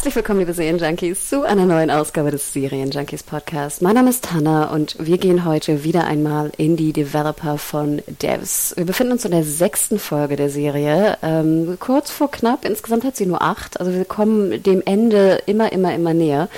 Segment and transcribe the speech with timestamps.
[0.00, 3.82] Herzlich willkommen, liebe Serienjunkies, zu einer neuen Ausgabe des Serienjunkies Podcast.
[3.82, 8.72] Mein Name ist Tanna und wir gehen heute wieder einmal in die Developer von Devs.
[8.78, 12.64] Wir befinden uns in der sechsten Folge der Serie, ähm, kurz vor knapp.
[12.64, 16.48] Insgesamt hat sie nur acht, also wir kommen dem Ende immer, immer, immer näher.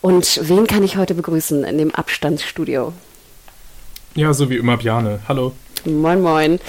[0.00, 2.92] Und wen kann ich heute begrüßen in dem Abstandsstudio?
[4.14, 5.18] Ja, so wie immer Bjane.
[5.26, 5.54] Hallo.
[5.84, 6.60] Moin, moin.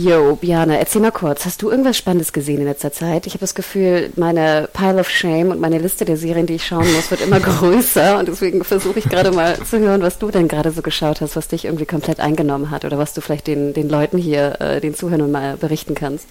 [0.00, 1.44] Jo, Biane, erzähl mal kurz.
[1.44, 3.26] Hast du irgendwas Spannendes gesehen in letzter Zeit?
[3.26, 6.64] Ich habe das Gefühl, meine Pile of Shame und meine Liste der Serien, die ich
[6.64, 8.16] schauen muss, wird immer größer.
[8.16, 11.34] Und deswegen versuche ich gerade mal zu hören, was du denn gerade so geschaut hast,
[11.34, 14.80] was dich irgendwie komplett eingenommen hat oder was du vielleicht den, den Leuten hier, äh,
[14.80, 16.28] den Zuhörern mal berichten kannst.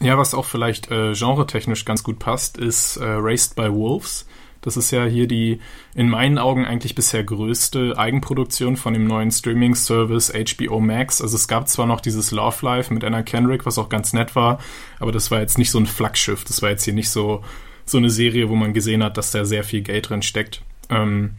[0.00, 4.24] Ja, was auch vielleicht äh, genretechnisch ganz gut passt, ist äh, Raced by Wolves.
[4.68, 5.60] Das ist ja hier die
[5.94, 11.22] in meinen Augen eigentlich bisher größte Eigenproduktion von dem neuen Streaming-Service HBO Max.
[11.22, 14.36] Also es gab zwar noch dieses Love Life mit Anna Kendrick, was auch ganz nett
[14.36, 14.58] war,
[15.00, 16.44] aber das war jetzt nicht so ein Flaggschiff.
[16.44, 17.42] Das war jetzt hier nicht so,
[17.86, 20.60] so eine Serie, wo man gesehen hat, dass da sehr viel Geld drin steckt.
[20.90, 21.36] Ähm,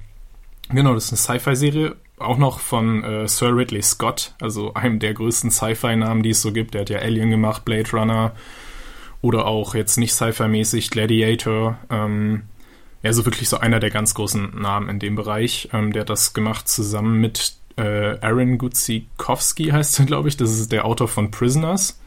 [0.69, 5.13] genau, das ist eine Sci-Fi-Serie, auch noch von äh, Sir Ridley Scott, also einem der
[5.13, 6.73] größten Sci-Fi-Namen, die es so gibt.
[6.73, 8.33] Der hat ja Alien gemacht, Blade Runner
[9.21, 11.77] oder auch jetzt nicht Sci-Fi-mäßig Gladiator.
[11.91, 12.43] Ähm,
[13.01, 15.69] ja, so wirklich so einer der ganz großen Namen in dem Bereich.
[15.73, 20.37] Ähm, der hat das gemacht zusammen mit äh, Aaron Guzikowski, heißt er, glaube ich.
[20.37, 21.99] Das ist der Autor von Prisoners.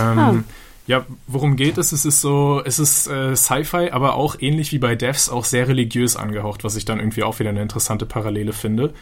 [0.00, 0.52] Ähm, oh.
[0.86, 1.92] Ja, worum geht es?
[1.92, 5.68] Es ist so, es ist äh, Sci-Fi, aber auch ähnlich wie bei Devs auch sehr
[5.68, 8.92] religiös angehaucht, was ich dann irgendwie auch wieder eine interessante Parallele finde.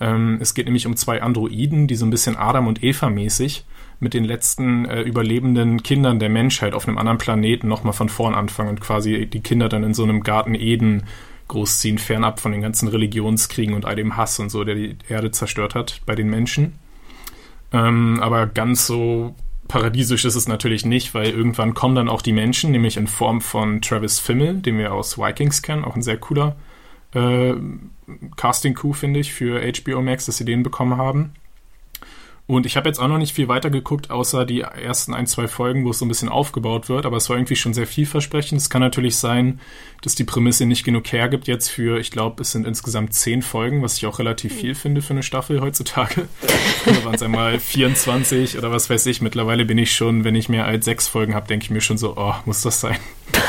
[0.00, 3.64] Ähm, es geht nämlich um zwei Androiden, die so ein bisschen Adam und Eva mäßig
[3.98, 8.34] mit den letzten äh, überlebenden Kindern der Menschheit auf einem anderen Planeten nochmal von vorn
[8.34, 11.04] anfangen und quasi die Kinder dann in so einem Garten Eden
[11.48, 15.30] großziehen, fernab von den ganzen Religionskriegen und all dem Hass und so, der die Erde
[15.30, 16.74] zerstört hat bei den Menschen.
[17.72, 19.34] Ähm, aber ganz so
[19.68, 23.40] paradiesisch ist es natürlich nicht, weil irgendwann kommen dann auch die Menschen, nämlich in Form
[23.40, 26.56] von Travis Fimmel, den wir aus Vikings kennen, auch ein sehr cooler
[27.14, 27.54] äh,
[28.36, 31.32] Casting-Coup, finde ich, für HBO Max, dass sie den bekommen haben.
[32.46, 35.48] Und ich habe jetzt auch noch nicht viel weiter geguckt, außer die ersten ein, zwei
[35.48, 38.60] Folgen, wo es so ein bisschen aufgebaut wird, aber es war irgendwie schon sehr vielversprechend.
[38.60, 39.60] Es kann natürlich sein,
[40.06, 43.82] dass die Prämisse nicht genug hergibt jetzt für, ich glaube, es sind insgesamt zehn Folgen,
[43.82, 46.28] was ich auch relativ viel finde für eine Staffel heutzutage.
[46.84, 49.20] Früher waren es einmal 24 oder was weiß ich.
[49.20, 51.98] Mittlerweile bin ich schon, wenn ich mehr als sechs Folgen habe, denke ich mir schon
[51.98, 52.98] so, oh, muss das sein?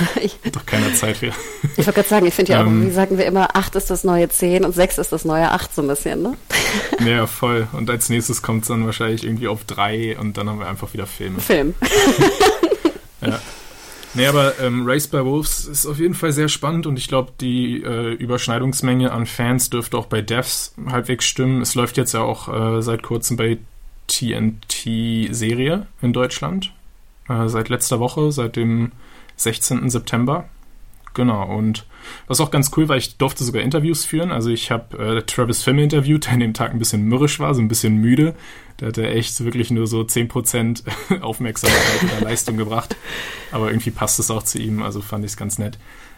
[0.52, 1.28] Doch keiner Zeit für.
[1.28, 3.92] Ich wollte gerade sagen, ich finde ja auch, ähm, wie sagen wir immer, acht ist
[3.92, 6.38] das neue zehn und sechs ist das neue acht so ein bisschen, ne?
[7.06, 7.68] Ja, voll.
[7.74, 10.92] Und als nächstes kommt es dann wahrscheinlich irgendwie auf drei und dann haben wir einfach
[10.94, 11.40] wieder Filme.
[11.40, 11.76] Film.
[13.22, 13.40] ja.
[14.18, 17.34] Nee, aber ähm, Race by Wolves ist auf jeden Fall sehr spannend und ich glaube,
[17.40, 21.62] die äh, Überschneidungsmenge an Fans dürfte auch bei Devs halbwegs stimmen.
[21.62, 23.60] Es läuft jetzt ja auch äh, seit kurzem bei
[24.08, 26.74] TNT Serie in Deutschland.
[27.30, 28.92] Äh, seit letzter Woche, seit dem
[29.36, 29.92] 16.
[29.92, 30.50] September.
[31.14, 31.86] Genau, und
[32.28, 34.32] was auch ganz cool war, ich durfte sogar Interviews führen.
[34.32, 37.54] Also ich habe äh, Travis Fimmel interviewt, der an dem Tag ein bisschen mürrisch war,
[37.54, 38.36] so ein bisschen müde.
[38.80, 40.84] Der hatte echt wirklich nur so 10%
[41.22, 42.96] Aufmerksamkeit oder Leistung gebracht.
[43.52, 45.78] Aber irgendwie passt es auch zu ihm, also fand ich es ganz nett.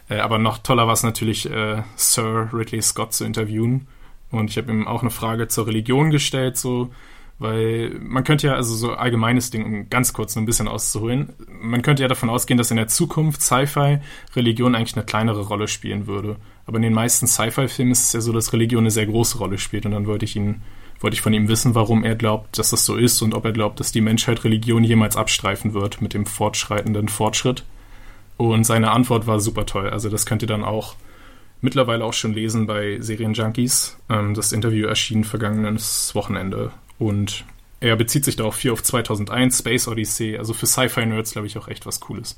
[0.10, 3.88] Äh, aber noch toller war es natürlich, äh, Sir Ridley Scott zu interviewen.
[4.32, 6.92] Und ich habe ihm auch eine Frage zur Religion gestellt, so
[7.40, 11.30] weil man könnte ja, also so allgemeines Ding, um ganz kurz noch ein bisschen auszuholen,
[11.62, 14.00] man könnte ja davon ausgehen, dass in der Zukunft Sci-Fi
[14.36, 16.36] Religion eigentlich eine kleinere Rolle spielen würde.
[16.66, 19.58] Aber in den meisten Sci-Fi-Filmen ist es ja so, dass Religion eine sehr große Rolle
[19.58, 19.86] spielt.
[19.86, 20.62] Und dann wollte ich ihn,
[21.00, 23.54] wollte ich von ihm wissen, warum er glaubt, dass das so ist und ob er
[23.54, 27.64] glaubt, dass die Menschheit Religion jemals abstreifen wird mit dem fortschreitenden Fortschritt.
[28.36, 29.90] Und seine Antwort war super toll.
[29.90, 30.96] Also das könnt ihr dann auch
[31.62, 33.98] mittlerweile auch schon lesen bei Serienjunkies.
[34.10, 37.46] Ähm, das Interview erschien vergangenes Wochenende und
[37.80, 40.38] er bezieht sich da auch viel auf 2001, Space Odyssey.
[40.38, 42.38] Also für Sci-Fi-Nerds, glaube ich, auch echt was Cooles.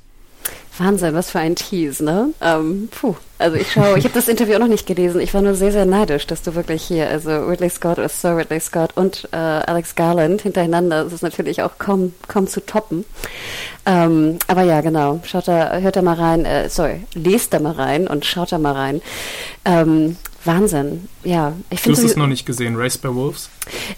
[0.78, 2.34] Wahnsinn, was für ein Tease, ne?
[2.42, 5.19] Ähm, puh, also ich schaue, ich habe das Interview auch noch nicht gelesen.
[5.22, 8.38] Ich war nur sehr, sehr neidisch, dass du wirklich hier, also Ridley Scott, oder Sir
[8.38, 13.06] Ridley Scott und äh, Alex Garland hintereinander, das ist natürlich auch kaum, kaum zu toppen.
[13.86, 17.74] Ähm, aber ja, genau, schaut da, hört da mal rein, äh, sorry, lest da mal
[17.74, 19.02] rein und schaut da mal rein.
[19.66, 21.07] Ähm, Wahnsinn.
[21.23, 21.97] ja, ich finde.
[21.97, 23.49] Du hast es noch nicht gesehen, Race by Wolves?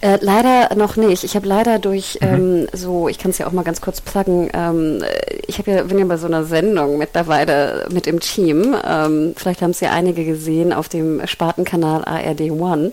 [0.02, 1.24] Äh, leider noch nicht.
[1.24, 2.28] Ich habe leider durch mhm.
[2.28, 5.04] ähm, so, ich kann es ja auch mal ganz kurz pluggen, ähm,
[5.48, 8.76] ich habe ja, bin ja bei so einer Sendung mittlerweile mit im Team.
[8.86, 12.92] Ähm, vielleicht haben es ja einige gesehen auf dem Spartenkanal ARD One.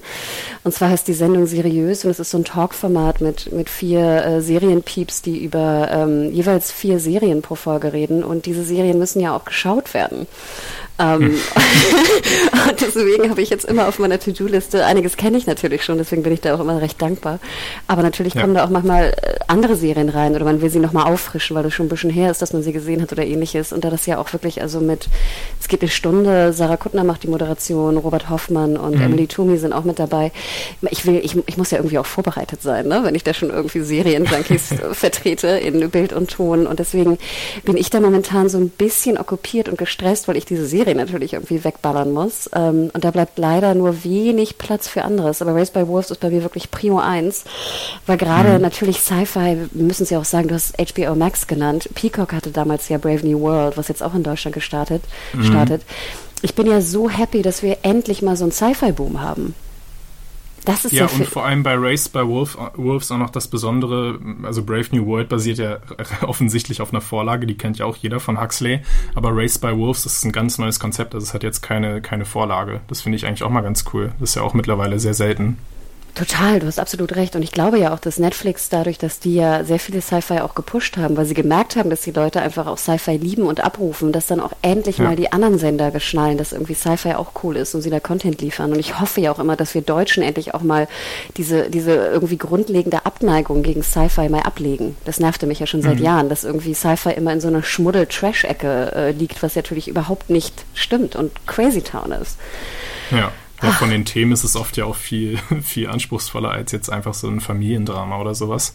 [0.63, 4.25] Und zwar heißt die Sendung Seriös und es ist so ein Talkformat mit, mit vier
[4.25, 8.23] äh, Serienpieps, die über ähm, jeweils vier Serien pro Folge reden.
[8.23, 10.27] Und diese Serien müssen ja auch geschaut werden.
[11.01, 11.23] Ähm,
[12.69, 16.23] und deswegen habe ich jetzt immer auf meiner To-Do-Liste, einiges kenne ich natürlich schon, deswegen
[16.23, 17.39] bin ich da auch immer recht dankbar.
[17.87, 18.43] Aber natürlich ja.
[18.43, 21.65] kommen da auch manchmal äh, andere Serien rein oder man will sie nochmal auffrischen, weil
[21.65, 23.73] es schon ein bisschen her ist, dass man sie gesehen hat oder ähnliches.
[23.73, 25.09] Und da das ja auch wirklich, also mit,
[25.59, 29.03] es geht eine Stunde, Sarah Kuttner macht die Moderation, Robert Hoffmann und mhm.
[29.03, 30.33] Emily Toomey sind auch mit dabei.
[30.91, 33.01] Ich will, ich, ich muss ja irgendwie auch vorbereitet sein, ne?
[33.05, 36.67] wenn ich da schon irgendwie Serien-Junkies vertrete in Bild und Ton.
[36.67, 37.19] Und deswegen
[37.65, 40.95] bin ich da momentan so ein bisschen okkupiert und gestresst, weil ich diese Serie Serie
[40.97, 42.51] natürlich irgendwie wegballern muss.
[42.55, 45.43] Ähm, und da bleibt leider nur wenig Platz für anderes.
[45.43, 47.45] Aber Race by Wolves ist bei mir wirklich Primo 1,
[48.07, 48.63] weil gerade mhm.
[48.63, 51.89] natürlich Sci-Fi, wir müssen es ja auch sagen, du hast HBO Max genannt.
[51.95, 55.03] Peacock hatte damals ja Brave New World, was jetzt auch in Deutschland gestartet,
[55.33, 55.45] mhm.
[55.45, 55.83] startet.
[56.43, 59.55] Ich bin ja so happy, dass wir endlich mal so einen Sci-Fi-Boom haben.
[60.65, 64.19] Das ist ja, und vor allem bei Race by Wolf, Wolves auch noch das Besondere,
[64.43, 65.79] also Brave New World basiert ja
[66.23, 68.81] offensichtlich auf einer Vorlage, die kennt ja auch jeder von Huxley,
[69.15, 72.25] aber Race by Wolves ist ein ganz neues Konzept, also es hat jetzt keine, keine
[72.25, 72.81] Vorlage.
[72.89, 74.13] Das finde ich eigentlich auch mal ganz cool.
[74.21, 75.59] Das ist ja auch mittlerweile sehr selten.
[76.15, 77.37] Total, du hast absolut recht.
[77.37, 80.55] Und ich glaube ja auch, dass Netflix dadurch, dass die ja sehr viele Sci-Fi auch
[80.55, 84.13] gepusht haben, weil sie gemerkt haben, dass die Leute einfach auch Sci-Fi lieben und abrufen,
[84.13, 85.05] dass dann auch endlich ja.
[85.05, 88.41] mal die anderen Sender geschnallen, dass irgendwie Sci-Fi auch cool ist und sie da Content
[88.41, 88.73] liefern.
[88.73, 90.89] Und ich hoffe ja auch immer, dass wir Deutschen endlich auch mal
[91.37, 94.97] diese, diese irgendwie grundlegende Abneigung gegen Sci-Fi mal ablegen.
[95.05, 96.05] Das nervte mich ja schon seit mhm.
[96.05, 100.65] Jahren, dass irgendwie Sci-Fi immer in so einer Schmuddel-Trash-Ecke äh, liegt, was natürlich überhaupt nicht
[100.75, 102.37] stimmt und Crazy Town ist.
[103.11, 103.33] Ja.
[103.63, 107.15] Ja, von den Themen ist es oft ja auch viel, viel anspruchsvoller als jetzt einfach
[107.15, 108.75] so ein Familiendrama oder sowas.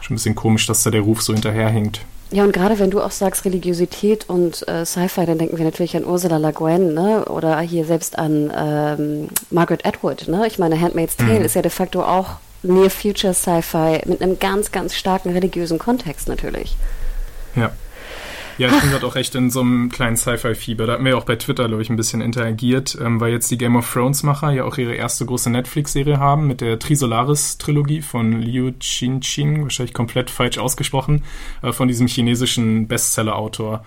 [0.00, 2.00] Schon ein bisschen komisch, dass da der Ruf so hinterherhinkt.
[2.32, 5.96] Ja, und gerade wenn du auch sagst Religiosität und äh, Sci-Fi, dann denken wir natürlich
[5.96, 7.24] an Ursula Le Guin, ne?
[7.26, 10.44] Oder hier selbst an ähm, Margaret Atwood, ne?
[10.48, 11.44] Ich meine, Handmaid's Tale mhm.
[11.44, 12.30] ist ja de facto auch
[12.64, 16.76] Near Future Sci-Fi mit einem ganz, ganz starken religiösen Kontext natürlich.
[17.54, 17.70] Ja.
[18.58, 20.86] Ja, ich bin gerade auch echt in so einem kleinen Sci-Fi-Fieber.
[20.86, 23.50] Da hatten wir ja auch bei Twitter, glaube ich, ein bisschen interagiert, ähm, weil jetzt
[23.50, 28.40] die Game of Thrones-Macher ja auch ihre erste große Netflix-Serie haben mit der Trisolaris-Trilogie von
[28.40, 31.22] Liu Qinqin, wahrscheinlich komplett falsch ausgesprochen,
[31.60, 33.84] äh, von diesem chinesischen Bestseller-Autor.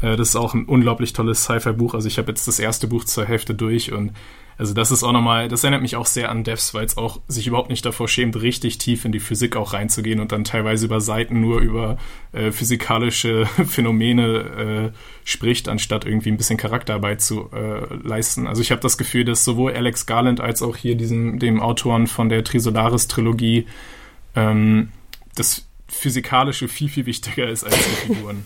[0.00, 1.94] Äh, das ist auch ein unglaublich tolles Sci-Fi-Buch.
[1.94, 4.12] Also ich habe jetzt das erste Buch zur Hälfte durch und
[4.62, 7.18] also das ist auch nochmal, das erinnert mich auch sehr an Devs, weil es auch
[7.26, 10.86] sich überhaupt nicht davor schämt, richtig tief in die Physik auch reinzugehen und dann teilweise
[10.86, 11.98] über Seiten nur über
[12.30, 18.46] äh, physikalische Phänomene äh, spricht, anstatt irgendwie ein bisschen Charakterarbeit zu äh, leisten.
[18.46, 22.06] Also ich habe das Gefühl, dass sowohl Alex Garland als auch hier diesem, dem Autoren
[22.06, 23.66] von der Trisolaris-Trilogie
[24.36, 24.90] ähm,
[25.34, 27.82] das Physikalische viel, viel wichtiger ist als die
[28.14, 28.44] Figuren.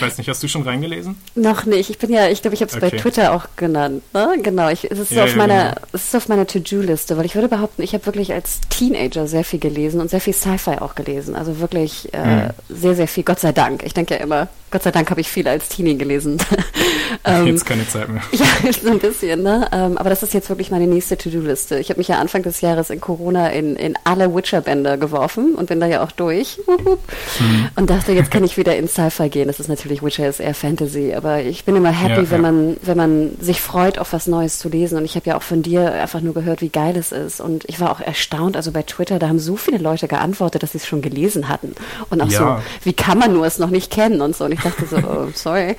[0.00, 1.16] Weiß nicht, hast du schon reingelesen?
[1.34, 1.90] Noch nicht.
[1.90, 2.90] Ich bin ja, ich glaube, ich habe es okay.
[2.90, 4.02] bei Twitter auch genannt.
[4.12, 4.38] Ne?
[4.42, 5.86] Genau, ich, es, ist ja, auf ja, meiner, genau.
[5.92, 9.44] es ist auf meiner To-Do-Liste, weil ich würde behaupten, ich habe wirklich als Teenager sehr
[9.44, 11.34] viel gelesen und sehr viel Sci-Fi auch gelesen.
[11.34, 12.50] Also wirklich äh, mhm.
[12.68, 13.82] sehr, sehr viel, Gott sei Dank.
[13.84, 16.38] Ich denke ja immer, Gott sei Dank habe ich viel als Teenie gelesen.
[17.24, 18.22] ähm, jetzt keine Zeit mehr.
[18.32, 19.68] Ja, so ein bisschen, ne?
[19.70, 21.78] Ähm, aber das ist jetzt wirklich meine nächste To-Do-Liste.
[21.78, 25.66] Ich habe mich ja Anfang des Jahres in Corona in, in alle Witcher-Bände geworfen und
[25.66, 26.58] bin da ja auch durch.
[26.66, 27.68] mhm.
[27.76, 29.46] Und dachte, jetzt kann ich wieder in Sci-Fi gehen.
[29.48, 32.50] Das ist natürlich, Witcher ist eher Fantasy, aber ich bin immer happy, ja, wenn ja.
[32.50, 34.96] man, wenn man sich freut, auf was Neues zu lesen.
[34.96, 37.40] Und ich habe ja auch von dir einfach nur gehört, wie geil es ist.
[37.40, 40.72] Und ich war auch erstaunt, also bei Twitter, da haben so viele Leute geantwortet, dass
[40.72, 41.74] sie es schon gelesen hatten.
[42.08, 42.38] Und auch ja.
[42.38, 44.46] so, wie kann man nur es noch nicht kennen und so.
[44.46, 45.76] Und ich dachte so, oh, sorry.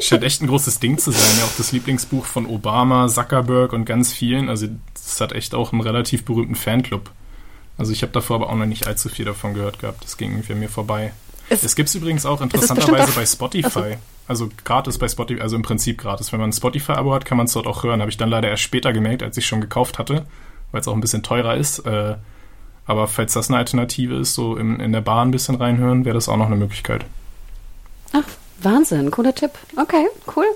[0.00, 1.38] Scheint echt ein großes Ding zu sein.
[1.38, 4.48] Ja, auch das Lieblingsbuch von Obama, Zuckerberg und ganz vielen.
[4.48, 7.10] Also es hat echt auch einen relativ berühmten Fanclub.
[7.76, 10.04] Also ich habe davor aber auch noch nicht allzu viel davon gehört gehabt.
[10.04, 11.12] Das ging irgendwie an mir vorbei.
[11.48, 13.96] Es, es gibt es übrigens auch interessanterweise bei Spotify.
[14.28, 16.30] Also gratis bei Spotify, also im Prinzip gratis.
[16.32, 18.00] Wenn man ein Spotify-Abo hat, kann man es dort auch hören.
[18.00, 20.26] Habe ich dann leider erst später gemerkt, als ich schon gekauft hatte,
[20.70, 21.80] weil es auch ein bisschen teurer ist.
[21.80, 22.16] Äh,
[22.86, 26.14] aber falls das eine Alternative ist, so in, in der Bahn ein bisschen reinhören, wäre
[26.14, 27.04] das auch noch eine Möglichkeit.
[28.12, 28.24] Ach,
[28.62, 29.52] Wahnsinn, cooler Tipp.
[29.76, 30.46] Okay, cool.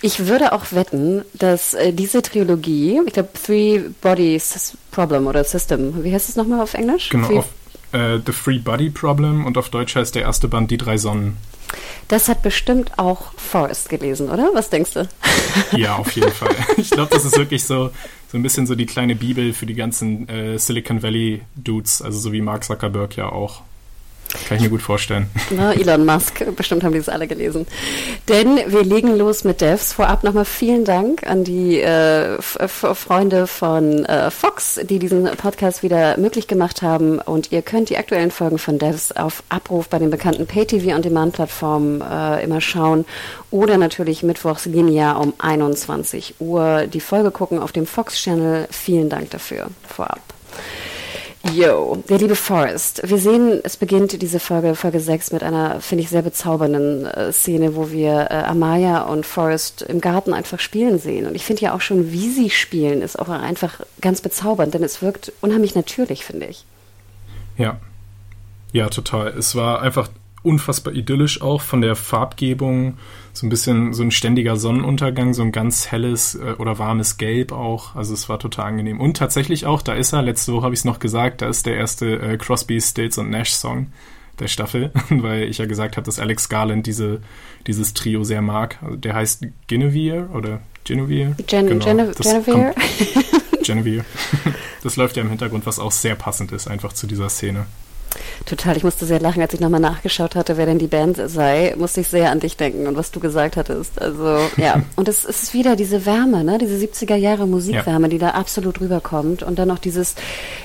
[0.00, 6.04] Ich würde auch wetten, dass äh, diese Trilogie, ich glaube Three Bodies Problem oder System,
[6.04, 7.08] wie heißt es nochmal auf Englisch?
[7.08, 7.46] Genau, Three auf,
[7.92, 11.36] äh, The Free Body Problem und auf Deutsch heißt der erste Band Die drei Sonnen.
[12.06, 14.50] Das hat bestimmt auch Forrest gelesen, oder?
[14.54, 15.08] Was denkst du?
[15.76, 16.54] Ja, auf jeden Fall.
[16.76, 17.90] Ich glaube, das ist wirklich so,
[18.30, 22.18] so ein bisschen so die kleine Bibel für die ganzen äh, Silicon Valley Dudes, also
[22.18, 23.62] so wie Mark Zuckerberg ja auch.
[24.46, 25.26] Kann ich mir gut vorstellen.
[25.50, 27.66] Na, Elon Musk, bestimmt haben die es alle gelesen.
[28.28, 29.94] Denn wir legen los mit Devs.
[29.94, 36.18] Vorab nochmal vielen Dank an die äh, Freunde von äh, Fox, die diesen Podcast wieder
[36.18, 37.18] möglich gemacht haben.
[37.20, 41.04] Und ihr könnt die aktuellen Folgen von Devs auf Abruf bei den bekannten Pay-TV- und
[41.04, 43.06] Demand-Plattformen äh, immer schauen.
[43.50, 48.68] Oder natürlich mittwochs linear um 21 Uhr die Folge gucken auf dem Fox-Channel.
[48.70, 50.20] Vielen Dank dafür vorab.
[51.54, 53.00] Yo, der liebe Forrest.
[53.04, 57.32] Wir sehen, es beginnt diese Folge, Folge 6, mit einer, finde ich, sehr bezaubernden äh,
[57.32, 61.26] Szene, wo wir äh, Amaya und Forrest im Garten einfach spielen sehen.
[61.26, 64.82] Und ich finde ja auch schon, wie sie spielen, ist auch einfach ganz bezaubernd, denn
[64.82, 66.64] es wirkt unheimlich natürlich, finde ich.
[67.56, 67.78] Ja.
[68.72, 69.28] Ja, total.
[69.28, 70.08] Es war einfach
[70.42, 72.98] unfassbar idyllisch auch von der Farbgebung.
[73.32, 77.52] So ein bisschen so ein ständiger Sonnenuntergang, so ein ganz helles äh, oder warmes Gelb
[77.52, 77.94] auch.
[77.94, 79.00] Also es war total angenehm.
[79.00, 81.66] Und tatsächlich auch, da ist er, letzte Woche habe ich es noch gesagt, da ist
[81.66, 83.88] der erste äh, Crosby, Stills und Nash Song
[84.38, 87.20] der Staffel, weil ich ja gesagt habe, dass Alex Garland diese,
[87.66, 88.78] dieses Trio sehr mag.
[88.82, 91.34] Also der heißt Genevieve oder Genevieve?
[91.46, 92.74] Gen genau, Gene Genevieve?
[93.62, 94.04] Genevieve.
[94.80, 97.66] Das läuft ja im Hintergrund, was auch sehr passend ist, einfach zu dieser Szene.
[98.46, 101.74] Total, ich musste sehr lachen, als ich nochmal nachgeschaut hatte, wer denn die Band sei,
[101.76, 104.00] musste ich sehr an dich denken und was du gesagt hattest.
[104.00, 106.58] Also ja, und es, ist wieder diese Wärme, ne?
[106.58, 108.08] diese 70er Jahre Musikwärme, ja.
[108.08, 110.14] die da absolut rüberkommt und dann noch dieses,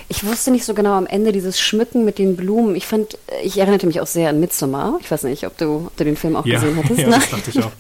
[0.10, 2.76] ich wusste nicht so genau am Ende, dieses Schmücken mit den Blumen.
[2.76, 4.98] Ich fand, ich erinnerte mich auch sehr an Midsommar.
[5.02, 6.94] Ich weiß nicht, ob du, ob du den Film auch ja, gesehen hattest.
[7.04, 7.16] Ja, ne?
[7.16, 7.72] das dachte ich auch.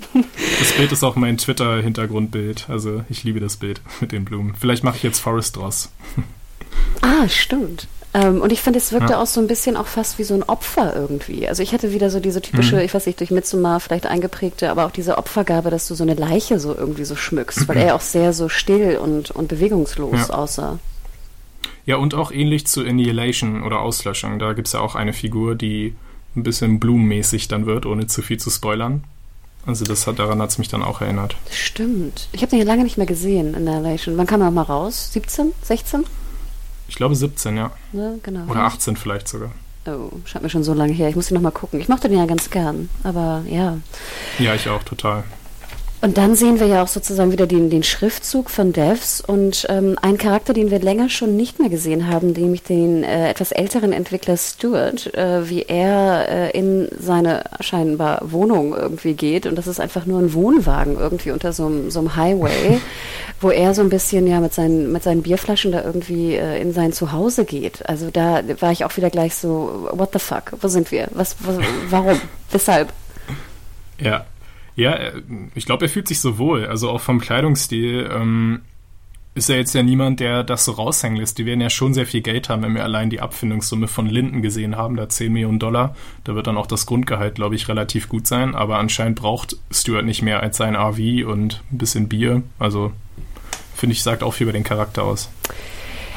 [0.59, 2.65] Das Bild ist auch mein Twitter-Hintergrundbild.
[2.67, 4.55] Also ich liebe das Bild mit den Blumen.
[4.59, 5.91] Vielleicht mache ich jetzt Forest draus.
[7.01, 7.87] Ah, stimmt.
[8.13, 9.21] Ähm, und ich finde, es wirkte ja.
[9.21, 11.47] auch so ein bisschen auch fast wie so ein Opfer irgendwie.
[11.47, 12.81] Also ich hatte wieder so diese typische, mhm.
[12.81, 16.13] ich weiß nicht, durch Midsommar vielleicht eingeprägte, aber auch diese Opfergabe, dass du so eine
[16.13, 20.33] Leiche so irgendwie so schmückst, weil er auch sehr so still und, und bewegungslos ja.
[20.35, 20.79] aussah.
[21.85, 24.39] Ja, und auch ähnlich zu Annihilation oder Auslöschung.
[24.39, 25.95] Da gibt es ja auch eine Figur, die
[26.35, 29.03] ein bisschen blumenmäßig dann wird, ohne zu viel zu spoilern.
[29.65, 31.35] Also das hat, daran hat es mich dann auch erinnert.
[31.49, 32.27] Stimmt.
[32.31, 34.17] Ich habe den ja lange nicht mehr gesehen, Annihilation.
[34.17, 35.11] Wann kam er mal raus?
[35.13, 35.53] 17?
[35.61, 36.05] 16?
[36.87, 37.71] Ich glaube 17, ja.
[37.93, 38.49] ja genau.
[38.49, 39.51] Oder 18 vielleicht sogar.
[39.85, 41.09] Oh, scheint mir schon so lange her.
[41.09, 41.79] Ich muss ihn nochmal gucken.
[41.79, 43.77] Ich mochte den ja ganz gern, aber ja.
[44.39, 45.23] Ja, ich auch, total.
[46.03, 49.97] Und dann sehen wir ja auch sozusagen wieder den, den Schriftzug von Devs und ähm,
[50.01, 53.93] einen Charakter, den wir länger schon nicht mehr gesehen haben, nämlich den äh, etwas älteren
[53.93, 59.45] Entwickler Stuart, äh, wie er äh, in seine scheinbar Wohnung irgendwie geht.
[59.45, 62.81] Und das ist einfach nur ein Wohnwagen irgendwie unter so, einem Highway,
[63.39, 66.73] wo er so ein bisschen ja mit seinen, mit seinen Bierflaschen da irgendwie äh, in
[66.73, 67.87] sein Zuhause geht.
[67.87, 71.07] Also da war ich auch wieder gleich so, what the fuck, wo sind wir?
[71.11, 72.19] Was, was warum?
[72.51, 72.91] Weshalb?
[74.01, 74.25] Ja,
[74.75, 75.21] ja, äh,
[75.55, 76.65] ich glaube, er fühlt sich so wohl.
[76.65, 78.61] Also auch vom Kleidungsstil ähm,
[79.35, 81.37] ist er jetzt ja niemand, der das so raushängen lässt.
[81.37, 84.41] Die werden ja schon sehr viel Geld haben, wenn wir allein die Abfindungssumme von Linden
[84.41, 85.95] gesehen haben, da 10 Millionen Dollar.
[86.23, 88.53] Da wird dann auch das Grundgehalt, glaube ich, relativ gut sein.
[88.55, 92.43] Aber anscheinend braucht Stuart nicht mehr als sein RV und ein bisschen Bier.
[92.59, 92.91] Also
[93.75, 95.29] finde ich, sagt auch viel über den Charakter aus.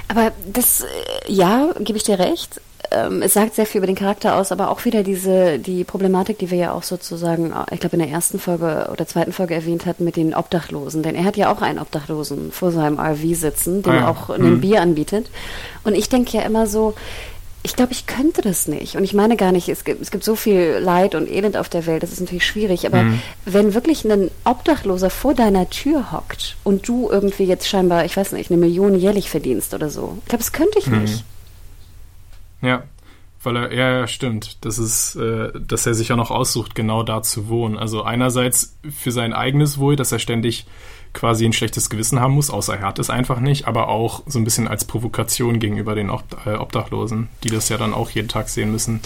[0.09, 2.61] Aber das, äh, ja, gebe ich dir recht
[2.91, 6.39] ähm, es sagt sehr viel über den Charakter aus, aber auch wieder diese, die Problematik,
[6.39, 9.87] die wir ja auch sozusagen, ich glaube, in der ersten Folge oder zweiten Folge erwähnt
[9.87, 11.03] hatten mit den Obdachlosen.
[11.03, 14.09] Denn er hat ja auch einen Obdachlosen vor seinem RV sitzen, dem ah, ja.
[14.09, 14.61] auch ein mhm.
[14.61, 15.31] Bier anbietet.
[15.85, 16.95] Und ich denke ja immer so,
[17.67, 18.95] ich glaube, ich könnte das nicht.
[18.95, 21.69] Und ich meine gar nicht, es gibt, es gibt so viel Leid und Elend auf
[21.69, 22.87] der Welt, das ist natürlich schwierig.
[22.87, 23.21] Aber mhm.
[23.45, 28.33] wenn wirklich ein Obdachloser vor deiner Tür hockt und du irgendwie jetzt scheinbar, ich weiß
[28.33, 31.03] nicht, eine Million jährlich verdienst oder so, ich glaube, das könnte ich mhm.
[31.03, 31.25] nicht.
[32.63, 32.85] Ja,
[33.43, 34.65] weil er, ja, stimmt.
[34.65, 37.79] Das ist, äh, dass er sich ja noch aussucht, genau da zu wohnen.
[37.79, 40.67] Also einerseits für sein eigenes Wohl, dass er ständig
[41.13, 44.39] quasi ein schlechtes Gewissen haben muss, außer er hat es einfach nicht, aber auch so
[44.39, 48.51] ein bisschen als Provokation gegenüber den äh, Obdachlosen, die das ja dann auch jeden Tag
[48.51, 49.01] sehen müssen.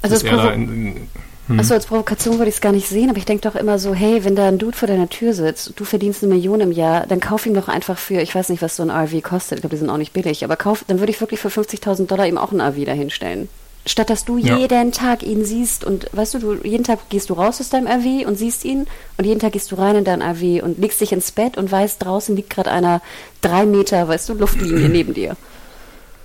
[0.00, 1.08] Also dass er da in, in
[1.48, 1.58] hm.
[1.58, 3.94] Also als Provokation würde ich es gar nicht sehen, aber ich denke doch immer so,
[3.94, 7.06] hey, wenn da ein Dude vor deiner Tür sitzt, du verdienst eine Million im Jahr,
[7.06, 9.62] dann kauf ihm doch einfach für, ich weiß nicht, was so ein RV kostet, ich
[9.62, 12.26] glaube, die sind auch nicht billig, aber kauf, dann würde ich wirklich für 50.000 Dollar
[12.26, 13.48] ihm auch ein RV dahinstellen.
[13.84, 14.58] Statt dass du ja.
[14.58, 17.88] jeden Tag ihn siehst und weißt du, du, jeden Tag gehst du raus aus deinem
[17.88, 18.86] RV und siehst ihn
[19.18, 21.72] und jeden Tag gehst du rein in dein RV und legst dich ins Bett und
[21.72, 23.02] weißt, draußen liegt gerade einer
[23.40, 25.36] drei Meter, weißt du, Luftlinie neben dir.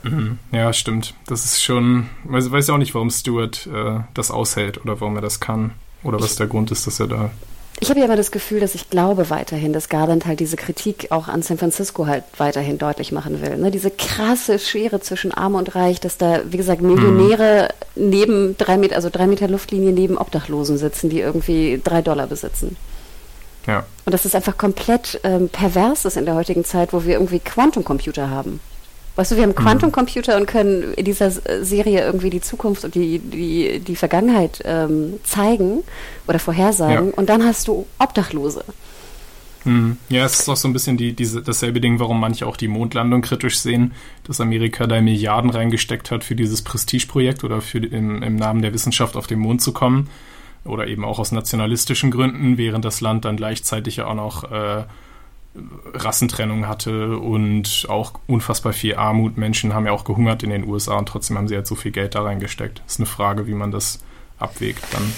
[0.04, 0.40] Mhm.
[0.52, 1.14] Ja, stimmt.
[1.26, 5.16] Das ist schon, weiß, weiß ja auch nicht, warum Stuart äh, das aushält oder warum
[5.16, 5.72] er das kann.
[6.04, 7.32] Oder was der Grund ist, dass er da.
[7.80, 11.08] Ich habe ja immer das Gefühl, dass ich glaube weiterhin, dass Garland halt diese Kritik
[11.12, 13.58] auch an San Francisco halt weiterhin deutlich machen will.
[13.58, 13.70] Ne?
[13.70, 18.10] Diese krasse Schere zwischen Arm und Reich, dass da, wie gesagt, Millionäre mhm.
[18.10, 22.78] neben drei Meter, also drei Meter Luftlinie neben Obdachlosen sitzen, die irgendwie drei Dollar besitzen.
[23.68, 23.86] Ja.
[24.06, 27.40] Und dass es einfach komplett ähm, pervers ist in der heutigen Zeit, wo wir irgendwie
[27.40, 28.60] Quantumcomputer haben.
[29.18, 33.18] Weißt du, wir haben Quantumcomputer und können in dieser Serie irgendwie die Zukunft und die,
[33.18, 35.84] die, die Vergangenheit ähm, zeigen
[36.28, 37.08] oder vorhersagen.
[37.08, 37.14] Ja.
[37.16, 38.64] Und dann hast du Obdachlose.
[39.64, 39.98] Hm.
[40.10, 42.68] Ja, es ist auch so ein bisschen die, diese, dasselbe Ding, warum manche auch die
[42.68, 43.94] Mondlandung kritisch sehen,
[44.24, 48.72] dass Amerika da Milliarden reingesteckt hat für dieses Prestigeprojekt oder für im, im Namen der
[48.76, 50.10] Wissenschaft auf den Mond zu kommen.
[50.64, 54.84] Oder eben auch aus nationalistischen Gründen, während das Land dann gleichzeitig ja auch noch äh,
[55.94, 59.38] Rassentrennung hatte und auch unfassbar viel Armut.
[59.38, 61.92] Menschen haben ja auch gehungert in den USA und trotzdem haben sie halt so viel
[61.92, 62.82] Geld da reingesteckt.
[62.88, 64.00] Ist eine Frage, wie man das
[64.40, 65.14] abwägt dann.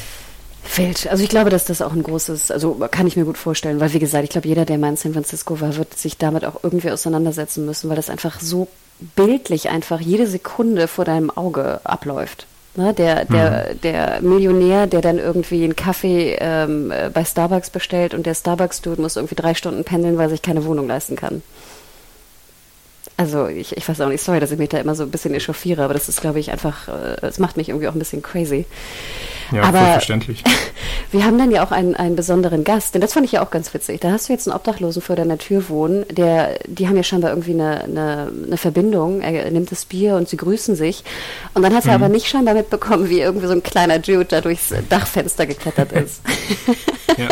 [0.64, 1.08] Fällt.
[1.08, 3.94] Also ich glaube, dass das auch ein großes, also kann ich mir gut vorstellen, weil
[3.94, 6.64] wie gesagt, ich glaube, jeder, der mal in San Francisco war, wird sich damit auch
[6.64, 8.68] irgendwie auseinandersetzen müssen, weil das einfach so
[9.16, 12.46] bildlich einfach jede Sekunde vor deinem Auge abläuft.
[12.80, 13.82] Ne, der, der, mhm.
[13.82, 19.18] der Millionär, der dann irgendwie einen Kaffee ähm, bei Starbucks bestellt und der Starbucks-Dude muss
[19.18, 21.44] irgendwie drei Stunden pendeln, weil er sich keine Wohnung leisten kann.
[23.18, 25.34] Also ich, ich weiß auch nicht, sorry, dass ich mich da immer so ein bisschen
[25.34, 28.22] echauffiere, aber das ist, glaube ich, einfach, äh, es macht mich irgendwie auch ein bisschen
[28.22, 28.66] crazy.
[29.52, 30.44] Ja, aber verständlich.
[31.12, 33.50] Wir haben dann ja auch einen, einen besonderen Gast, denn das fand ich ja auch
[33.50, 34.00] ganz witzig.
[34.02, 37.32] Da hast du jetzt einen Obdachlosen vor deiner Tür wohnen, der, die haben ja scheinbar
[37.32, 39.22] irgendwie eine, eine, eine Verbindung.
[39.22, 41.04] Er nimmt das Bier und sie grüßen sich.
[41.54, 42.04] Und dann hat er mhm.
[42.04, 46.22] aber nicht scheinbar mitbekommen, wie irgendwie so ein kleiner Dude da durchs Dachfenster geklettert ist.
[47.18, 47.30] ja.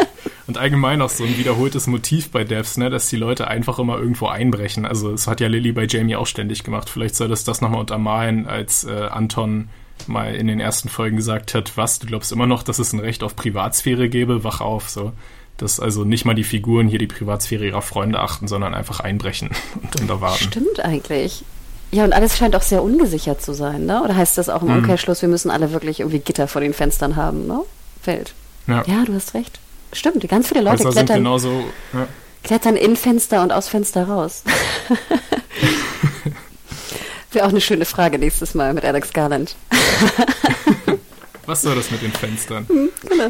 [0.47, 3.97] Und allgemein auch so ein wiederholtes Motiv bei Devs, ne, dass die Leute einfach immer
[3.97, 4.85] irgendwo einbrechen.
[4.85, 6.89] Also das hat ja Lilly bei Jamie auch ständig gemacht.
[6.89, 9.67] Vielleicht soll das das nochmal untermalen, als äh, Anton
[10.07, 12.99] mal in den ersten Folgen gesagt hat, was, du glaubst immer noch, dass es ein
[12.99, 14.43] Recht auf Privatsphäre gäbe?
[14.43, 15.13] Wach auf, so.
[15.57, 19.49] Dass also nicht mal die Figuren hier die Privatsphäre ihrer Freunde achten, sondern einfach einbrechen
[19.81, 20.43] und dann da warten.
[20.43, 21.43] Stimmt eigentlich.
[21.91, 24.03] Ja, und alles scheint auch sehr ungesichert zu sein, ne?
[24.03, 24.77] Oder heißt das auch im mhm.
[24.79, 27.61] Umkehrschluss, wir müssen alle wirklich irgendwie Gitter vor den Fenstern haben, ne?
[28.03, 28.33] Welt.
[28.67, 28.83] Ja.
[28.85, 29.59] ja, du hast recht.
[29.93, 31.63] Stimmt, ganz viele Leute also klettern, genauso,
[31.93, 32.07] ja.
[32.43, 34.43] klettern in Fenster und aus Fenster raus.
[37.31, 39.55] Wäre auch eine schöne Frage nächstes Mal mit Alex Garland.
[41.47, 42.67] Was soll das mit den Fenstern?
[42.67, 43.29] Hm, genau.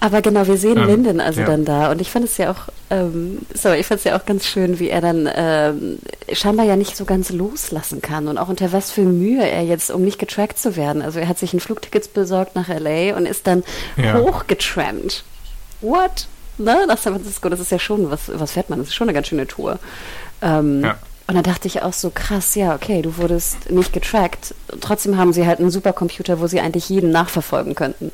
[0.00, 1.46] Aber genau, wir sehen ähm, Linden also ja.
[1.46, 4.26] dann da und ich fand es ja auch, ähm, so, ich fand es ja auch
[4.26, 5.98] ganz schön, wie er dann ähm,
[6.32, 9.92] scheinbar ja nicht so ganz loslassen kann und auch unter was für Mühe er jetzt,
[9.92, 11.02] um nicht getrackt zu werden.
[11.02, 13.62] Also er hat sich ein Flugticket besorgt nach LA und ist dann
[13.96, 14.18] ja.
[14.18, 15.22] hochgetrampt.
[15.82, 16.26] What?
[16.58, 16.84] Ne?
[16.88, 18.80] Nach San Francisco, das ist ja schon, was, was fährt man?
[18.80, 19.78] Das ist schon eine ganz schöne Tour.
[20.42, 20.98] Ähm, ja.
[21.30, 24.52] Und dann dachte ich auch so, krass, ja, okay, du wurdest nicht getrackt.
[24.80, 28.10] Trotzdem haben sie halt einen Supercomputer, wo sie eigentlich jeden nachverfolgen könnten.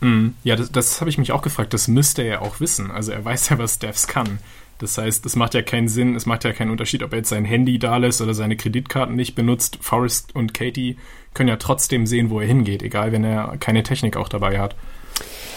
[0.00, 0.34] Hm.
[0.42, 1.72] Ja, das, das habe ich mich auch gefragt.
[1.72, 2.90] Das müsste er ja auch wissen.
[2.90, 4.40] Also er weiß ja, was Devs kann.
[4.78, 7.28] Das heißt, es macht ja keinen Sinn, es macht ja keinen Unterschied, ob er jetzt
[7.28, 9.78] sein Handy da lässt oder seine Kreditkarten nicht benutzt.
[9.80, 10.96] Forrest und Katie
[11.32, 14.74] können ja trotzdem sehen, wo er hingeht, egal wenn er keine Technik auch dabei hat.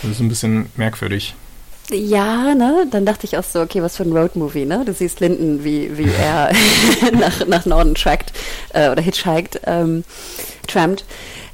[0.04, 1.34] Das ist ein bisschen merkwürdig.
[1.92, 2.88] Ja, ne?
[2.90, 4.84] Dann dachte ich auch so, okay, was für ein Roadmovie, ne?
[4.86, 6.52] Du siehst Linden, wie, wie er
[7.14, 8.32] nach, nach Norden trackt
[8.74, 10.04] äh, oder hitchhiked, ähm,
[10.68, 11.06] trampt.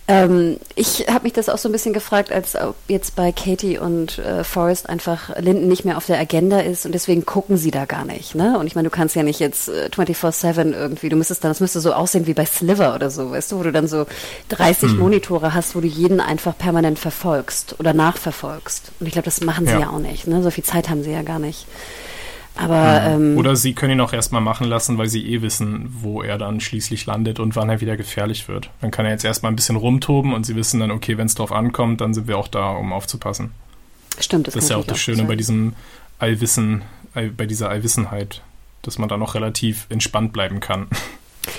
[0.10, 3.78] Ähm, ich habe mich das auch so ein bisschen gefragt, als ob jetzt bei Katie
[3.78, 7.70] und äh, Forrest einfach Linden nicht mehr auf der Agenda ist und deswegen gucken sie
[7.70, 8.34] da gar nicht.
[8.34, 8.58] Ne?
[8.58, 11.60] Und ich meine, du kannst ja nicht jetzt äh, 24-7 irgendwie, du müsstest dann, das
[11.60, 14.08] müsste so aussehen wie bei Sliver oder so, weißt du, wo du dann so
[14.50, 14.98] 30 hm.
[14.98, 18.92] Monitore hast, wo du jeden einfach permanent verfolgst oder nachverfolgst.
[19.00, 19.82] Und ich glaube, das machen sie ja.
[19.82, 20.26] ja auch nicht.
[20.26, 20.42] Ne?
[20.42, 21.68] So viel Zeit haben sie ja gar nicht.
[22.60, 26.22] Aber, ähm, Oder sie können ihn auch erstmal machen lassen, weil sie eh wissen, wo
[26.22, 28.70] er dann schließlich landet und wann er wieder gefährlich wird.
[28.82, 31.36] Dann kann er jetzt erstmal ein bisschen rumtoben und sie wissen dann, okay, wenn es
[31.36, 33.52] drauf ankommt, dann sind wir auch da, um aufzupassen.
[34.20, 35.74] Stimmt, das, das ist ja auch das Schöne bei diesem
[36.18, 36.82] Allwissen,
[37.14, 38.42] bei dieser Allwissenheit,
[38.82, 40.88] dass man da noch relativ entspannt bleiben kann.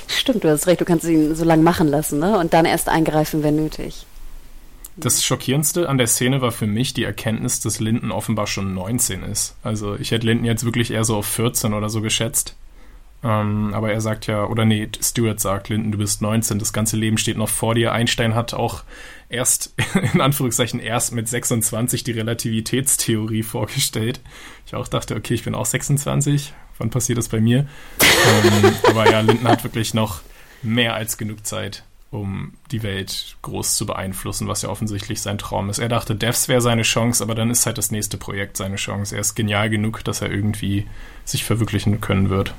[0.07, 2.39] Stimmt, du hast recht, du kannst ihn so lange machen lassen, ne?
[2.39, 4.05] Und dann erst eingreifen, wenn nötig.
[5.01, 9.23] Das Schockierendste an der Szene war für mich die Erkenntnis, dass Linden offenbar schon 19
[9.23, 9.57] ist.
[9.63, 12.55] Also ich hätte Linden jetzt wirklich eher so auf 14 oder so geschätzt.
[13.23, 16.99] Ähm, aber er sagt ja, oder nee, Stuart sagt, Linden, du bist 19, das ganze
[16.99, 17.93] Leben steht noch vor dir.
[17.93, 18.83] Einstein hat auch
[19.31, 19.75] erst,
[20.15, 24.21] in Anführungszeichen, erst mit 26 die Relativitätstheorie vorgestellt.
[24.67, 27.67] Ich auch dachte, okay, ich bin auch 26, wann passiert das bei mir?
[28.01, 30.21] ähm, aber ja, Linden hat wirklich noch
[30.63, 35.71] mehr als genug Zeit um die Welt groß zu beeinflussen, was ja offensichtlich sein Traum
[35.71, 35.79] ist.
[35.79, 39.15] Er dachte, Devs wäre seine Chance, aber dann ist halt das nächste Projekt seine Chance.
[39.15, 40.87] Er ist genial genug, dass er irgendwie
[41.25, 42.53] sich verwirklichen können wird.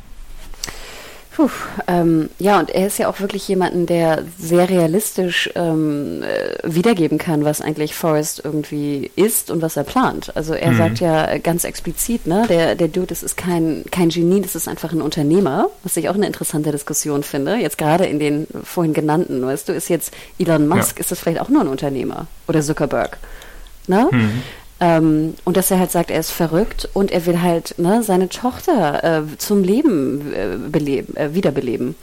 [1.34, 1.50] Puh,
[1.88, 7.18] ähm, ja, und er ist ja auch wirklich jemanden, der sehr realistisch ähm, äh, wiedergeben
[7.18, 10.36] kann, was eigentlich Forrest irgendwie ist und was er plant.
[10.36, 10.78] Also er mhm.
[10.78, 14.68] sagt ja ganz explizit, ne, der, der Dude, das ist kein, kein Genie, das ist
[14.68, 17.56] einfach ein Unternehmer, was ich auch eine interessante Diskussion finde.
[17.56, 21.00] Jetzt gerade in den vorhin genannten, weißt du, ist jetzt Elon Musk, ja.
[21.00, 23.18] ist das vielleicht auch nur ein Unternehmer oder Zuckerberg.
[23.88, 24.10] Ne?
[24.12, 24.44] Mhm.
[24.84, 28.30] Ähm, und dass er halt sagt, er ist verrückt und er will halt ne, seine
[28.30, 31.94] Tochter äh, zum Leben äh, beleben, äh, wiederbeleben.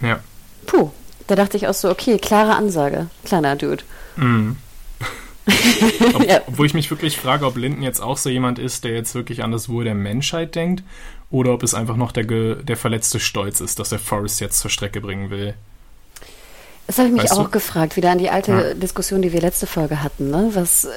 [0.00, 0.20] Ja.
[0.64, 0.90] Puh,
[1.26, 3.84] da dachte ich auch so, okay, klare Ansage, kleiner Dude.
[4.16, 4.56] Mhm.
[6.14, 6.40] Ob, ja.
[6.46, 9.42] Obwohl ich mich wirklich frage, ob Linden jetzt auch so jemand ist, der jetzt wirklich
[9.42, 10.84] an das Wohl der Menschheit denkt,
[11.30, 14.70] oder ob es einfach noch der, der verletzte Stolz ist, dass er Forrest jetzt zur
[14.70, 15.54] Strecke bringen will.
[16.86, 17.50] Das habe ich mich weißt auch du?
[17.50, 18.74] gefragt, wieder an die alte ja.
[18.74, 20.30] Diskussion, die wir letzte Folge hatten.
[20.30, 20.50] Ne?
[20.54, 20.88] Was äh,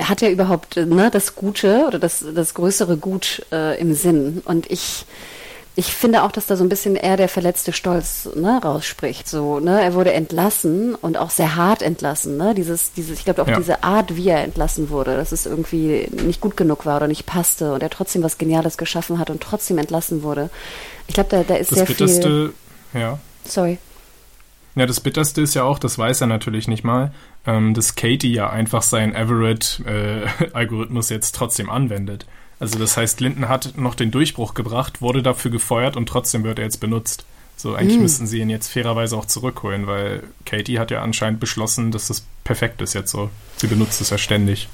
[0.00, 4.42] hat er überhaupt ne, das Gute oder das, das größere Gut äh, im Sinn?
[4.44, 5.06] Und ich
[5.78, 9.28] ich finde auch, dass da so ein bisschen eher der verletzte Stolz ne, rausspricht.
[9.28, 9.80] So, ne?
[9.80, 12.36] Er wurde entlassen und auch sehr hart entlassen.
[12.36, 12.52] Ne?
[12.52, 13.56] Dieses, dieses, ich glaube auch ja.
[13.56, 17.26] diese Art, wie er entlassen wurde, dass es irgendwie nicht gut genug war oder nicht
[17.26, 20.50] passte und er trotzdem was Geniales geschaffen hat und trotzdem entlassen wurde.
[21.06, 22.52] Ich glaube, da, da ist das sehr Bitterste,
[22.90, 23.00] viel.
[23.00, 23.20] Ja.
[23.44, 23.78] Sorry.
[24.74, 27.12] Ja, das Bitterste ist ja auch, das weiß er natürlich nicht mal,
[27.48, 32.26] ähm, dass Katie ja einfach seinen Everett-Algorithmus äh, jetzt trotzdem anwendet.
[32.60, 36.58] Also das heißt, Linden hat noch den Durchbruch gebracht, wurde dafür gefeuert und trotzdem wird
[36.58, 37.24] er jetzt benutzt.
[37.56, 38.02] So, eigentlich mhm.
[38.02, 42.26] müssten sie ihn jetzt fairerweise auch zurückholen, weil Katie hat ja anscheinend beschlossen, dass das
[42.44, 43.30] perfekt ist jetzt so.
[43.56, 44.68] Sie benutzt es ja ständig.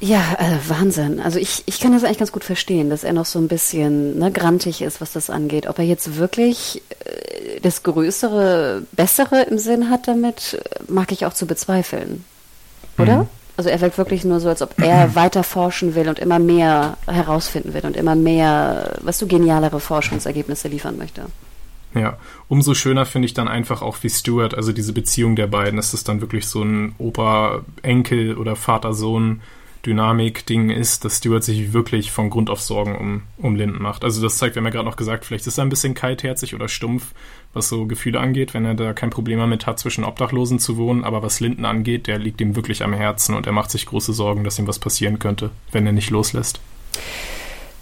[0.00, 1.18] Ja, äh, Wahnsinn.
[1.20, 4.18] Also ich, ich kann das eigentlich ganz gut verstehen, dass er noch so ein bisschen
[4.18, 5.66] ne, grantig ist, was das angeht.
[5.66, 11.34] Ob er jetzt wirklich äh, das Größere, Bessere im Sinn hat damit, mag ich auch
[11.34, 12.24] zu bezweifeln.
[12.96, 13.22] Oder?
[13.24, 13.28] Mhm.
[13.56, 16.96] Also er wirkt wirklich nur so, als ob er weiter forschen will und immer mehr
[17.06, 21.26] herausfinden will und immer mehr, was du, genialere Forschungsergebnisse liefern möchte.
[21.94, 25.76] Ja, umso schöner finde ich dann einfach auch wie Stuart, also diese Beziehung der beiden,
[25.76, 29.40] dass es dann wirklich so ein Opa-Enkel oder Vater-Sohn
[29.86, 34.04] Dynamik-Ding ist, dass Stewart sich wirklich von Grund auf Sorgen um, um Linden macht.
[34.04, 36.54] Also das zeigt, wir haben ja gerade noch gesagt, vielleicht ist er ein bisschen kaltherzig
[36.54, 37.14] oder stumpf,
[37.52, 41.04] was so Gefühle angeht, wenn er da kein Problem damit hat, zwischen Obdachlosen zu wohnen.
[41.04, 44.12] Aber was Linden angeht, der liegt ihm wirklich am Herzen und er macht sich große
[44.12, 46.60] Sorgen, dass ihm was passieren könnte, wenn er nicht loslässt.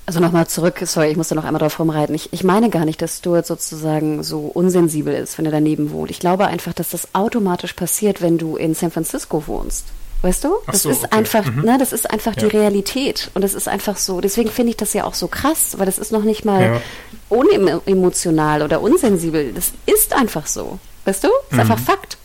[0.07, 2.15] Also nochmal zurück, sorry, ich musste noch einmal drauf rumreiten.
[2.15, 6.13] Ich, ich meine gar nicht, dass Stuart sozusagen so unsensibel ist, wenn er daneben wohnt.
[6.13, 9.87] Ich glaube einfach, dass das automatisch passiert, wenn du in San Francisco wohnst.
[10.27, 10.57] Weißt du?
[10.67, 11.19] Das so, ist okay.
[11.19, 11.62] einfach, mhm.
[11.62, 12.43] ne, das ist einfach ja.
[12.43, 13.31] die Realität.
[13.35, 14.21] Und das ist einfach so.
[14.21, 16.83] Deswegen finde ich das ja auch so krass, weil das ist noch nicht mal ja.
[17.29, 19.53] unemotional oder unsensibel.
[19.53, 20.81] Das ist einfach so.
[21.05, 21.29] Weißt du?
[21.29, 21.61] Das ist mhm.
[21.61, 22.19] einfach Fakt.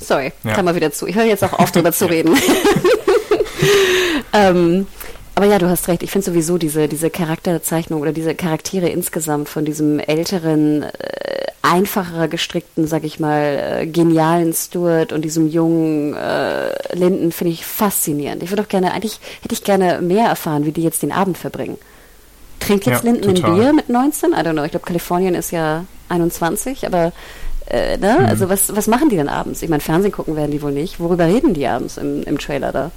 [0.00, 0.54] Sorry, ja.
[0.54, 1.06] kann mal wieder zu.
[1.06, 2.36] Ich höre jetzt auch auf, drüber zu reden.
[4.32, 4.88] ähm,
[5.34, 6.02] aber ja, du hast recht.
[6.02, 12.28] Ich finde sowieso diese, diese Charakterzeichnung oder diese Charaktere insgesamt von diesem älteren, äh, einfacher
[12.28, 18.42] gestrickten, sag ich mal, äh, genialen Stuart und diesem jungen äh, Linden finde ich faszinierend.
[18.42, 21.38] Ich würde auch gerne, eigentlich hätte ich gerne mehr erfahren, wie die jetzt den Abend
[21.38, 21.78] verbringen.
[22.60, 23.50] Trinkt jetzt ja, Linden total.
[23.50, 24.32] ein Bier mit 19?
[24.32, 24.64] I don't know.
[24.64, 27.12] Ich glaube, Kalifornien ist ja 21, aber
[27.66, 28.18] äh, ne?
[28.20, 28.26] Mhm.
[28.26, 29.62] Also was, was machen die denn abends?
[29.62, 31.00] Ich meine, Fernsehen gucken werden die wohl nicht.
[31.00, 32.90] Worüber reden die abends im, im Trailer da?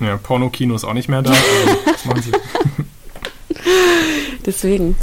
[0.00, 1.30] Ja, Porno-Kino ist auch nicht mehr da.
[1.30, 2.32] Also, machen sie.
[4.46, 4.96] Deswegen.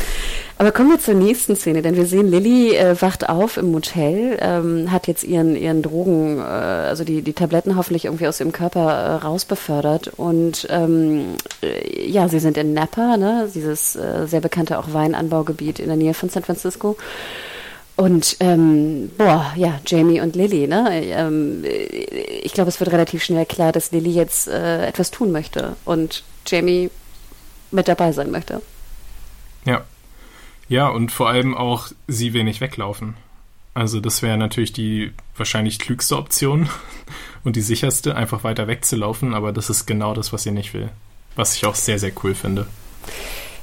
[0.59, 4.39] Aber kommen wir zur nächsten Szene, denn wir sehen, Lilly äh, wacht auf im Motel,
[4.41, 8.51] ähm, hat jetzt ihren, ihren Drogen, äh, also die, die Tabletten hoffentlich irgendwie aus ihrem
[8.51, 10.13] Körper äh, rausbefördert.
[10.17, 15.77] Und ähm, äh, ja, sie sind in Napa, ne, dieses äh, sehr bekannte auch Weinanbaugebiet
[15.77, 16.97] in der Nähe von San Francisco.
[17.97, 21.03] Und ähm, boah, ja, Jamie und Lilly, ne?
[21.03, 25.75] Ähm, ich glaube, es wird relativ schnell klar, dass Lilly jetzt äh, etwas tun möchte
[25.83, 26.91] und Jamie
[27.71, 28.61] mit dabei sein möchte.
[29.65, 29.83] Ja.
[30.69, 33.15] Ja, und vor allem auch, sie will nicht weglaufen.
[33.73, 36.69] Also das wäre natürlich die wahrscheinlich klügste Option
[37.43, 40.89] und die sicherste, einfach weiter wegzulaufen, aber das ist genau das, was sie nicht will.
[41.35, 42.67] Was ich auch sehr, sehr cool finde.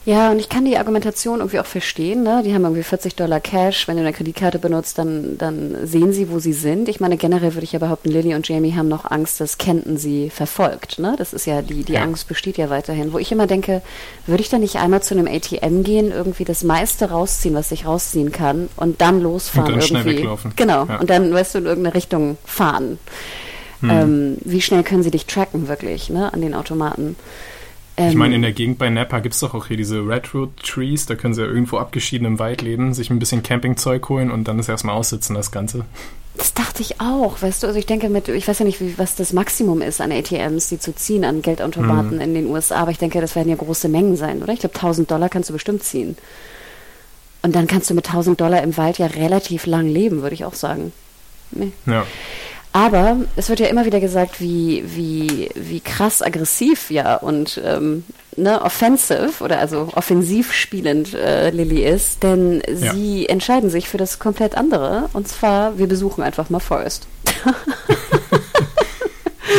[0.06, 2.22] Ja, und ich kann die Argumentation irgendwie auch verstehen.
[2.22, 2.42] Ne?
[2.44, 3.88] Die haben irgendwie 40 Dollar Cash.
[3.88, 6.90] Wenn du eine Kreditkarte benutzt, dann, dann sehen sie, wo sie sind.
[6.90, 9.96] Ich meine, generell würde ich ja behaupten, Lilly und Jamie haben noch Angst, dass Kenton
[9.96, 10.98] sie verfolgt.
[10.98, 11.14] Ne?
[11.16, 12.02] Das ist ja, die, die ja.
[12.02, 13.14] Angst besteht ja weiterhin.
[13.14, 13.80] Wo ich immer denke,
[14.26, 17.86] würde ich da nicht einmal zu einem ATM gehen, irgendwie das meiste rausziehen, was ich
[17.86, 20.02] rausziehen kann und dann losfahren und dann irgendwie.
[20.02, 20.52] Schnell weglaufen.
[20.56, 20.84] Genau.
[20.84, 21.00] Ja.
[21.00, 22.98] Und dann, weißt du, in irgendeine Richtung fahren.
[23.80, 23.90] Hm.
[23.90, 27.16] Ähm, wie schnell können sie dich tracken, wirklich, ne, an den Automaten?
[27.96, 30.56] Ähm, ich meine, in der Gegend bei Napa gibt es doch auch hier diese Redwood
[30.62, 34.30] Trees, da können sie ja irgendwo abgeschieden im Wald leben, sich ein bisschen Campingzeug holen
[34.30, 35.84] und dann ist erstmal aussitzen, das Ganze.
[36.36, 38.98] Das dachte ich auch, weißt du, also ich denke mit, ich weiß ja nicht, wie,
[38.98, 42.20] was das Maximum ist an ATMs, die zu ziehen, an Geldautomaten mhm.
[42.20, 44.52] in den USA, aber ich denke, das werden ja große Mengen sein, oder?
[44.52, 46.16] Ich glaube, 1000 Dollar kannst du bestimmt ziehen.
[47.42, 50.44] Und dann kannst du mit 1000 Dollar im Wald ja relativ lang leben, würde ich
[50.44, 50.92] auch sagen.
[51.52, 51.72] Nee.
[51.86, 52.04] Ja.
[52.74, 58.02] Aber es wird ja immer wieder gesagt, wie, wie, wie krass aggressiv ja und ähm,
[58.36, 62.92] ne, offensive oder also offensiv spielend äh, Lilly ist, denn ja.
[62.92, 67.06] sie entscheiden sich für das komplett andere und zwar, wir besuchen einfach mal Forest.
[67.44, 67.54] das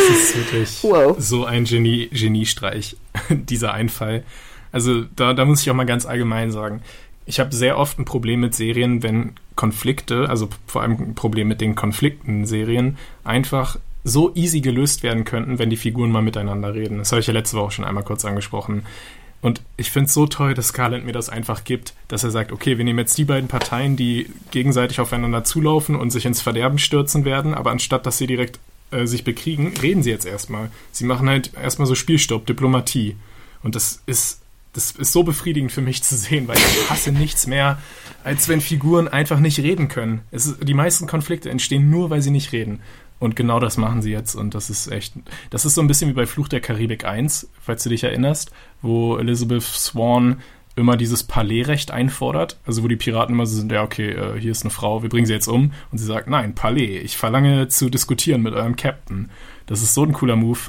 [0.09, 1.15] ist wirklich wow.
[1.17, 2.97] so ein Genie, Geniestreich,
[3.29, 4.25] dieser Einfall.
[4.73, 6.81] Also da, da muss ich auch mal ganz allgemein sagen,
[7.25, 11.47] ich habe sehr oft ein Problem mit Serien, wenn Konflikte, also vor allem ein Problem
[11.47, 16.75] mit den Konflikten Serien, einfach so easy gelöst werden könnten, wenn die Figuren mal miteinander
[16.75, 16.99] reden.
[16.99, 18.85] Das habe ich ja letzte Woche schon einmal kurz angesprochen.
[19.41, 22.51] Und ich finde es so toll, dass Scarlett mir das einfach gibt, dass er sagt,
[22.51, 26.77] okay, wir nehmen jetzt die beiden Parteien, die gegenseitig aufeinander zulaufen und sich ins Verderben
[26.77, 28.59] stürzen werden, aber anstatt dass sie direkt
[28.91, 30.71] äh, sich bekriegen, reden sie jetzt erstmal.
[30.91, 33.15] Sie machen halt erstmal so Spielstopp, Diplomatie.
[33.63, 34.41] Und das ist
[34.75, 37.79] das ist so befriedigend für mich zu sehen, weil ich hasse nichts mehr,
[38.23, 40.21] als wenn Figuren einfach nicht reden können.
[40.31, 42.81] Ist, die meisten Konflikte entstehen nur, weil sie nicht reden.
[43.17, 45.13] Und genau das machen sie jetzt und das ist echt,
[45.49, 48.51] das ist so ein bisschen wie bei Fluch der Karibik 1, falls du dich erinnerst,
[48.81, 50.41] wo Elizabeth Swan
[50.75, 54.51] immer dieses Palais-Recht einfordert, also wo die Piraten immer so sind, ja okay, äh, hier
[54.51, 57.69] ist eine Frau, wir bringen sie jetzt um und sie sagt, nein, Palais, ich verlange
[57.69, 59.29] zu diskutieren mit eurem Captain.
[59.65, 60.59] Das ist so ein cooler Move.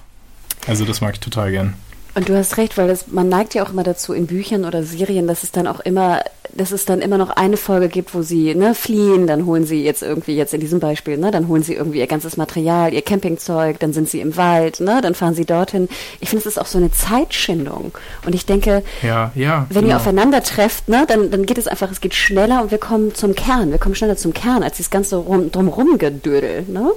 [0.69, 1.75] Also das mag ich total gern.
[2.16, 4.83] Und du hast recht, weil das, man neigt ja auch immer dazu in Büchern oder
[4.83, 6.22] Serien, dass es dann auch immer,
[6.55, 9.85] dass es dann immer noch eine Folge gibt, wo sie ne, fliehen, dann holen sie
[9.85, 13.02] jetzt irgendwie, jetzt in diesem Beispiel, ne, dann holen sie irgendwie ihr ganzes Material, ihr
[13.02, 15.90] Campingzeug, dann sind sie im Wald, ne, dann fahren sie dorthin.
[16.20, 17.92] Ich finde, es ist auch so eine Zeitschindung.
[18.24, 19.96] Und ich denke, ja, ja, wenn genau.
[19.96, 23.14] ihr aufeinander trefft, ne, dann, dann geht es einfach, es geht schneller und wir kommen
[23.14, 23.72] zum Kern.
[23.72, 26.92] Wir kommen schneller zum Kern, als dieses ganze rum, drumrum gedödel, ne?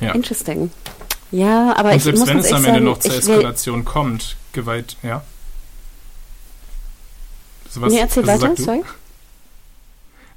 [0.00, 0.12] Ja.
[0.12, 0.70] Interesting.
[1.32, 5.24] Ja, aber Und ich selbst wenn es am Ende noch zur Eskalation kommt, Gewalt, ja.
[7.70, 8.82] So was, nee, erzähl also weiter, sorry.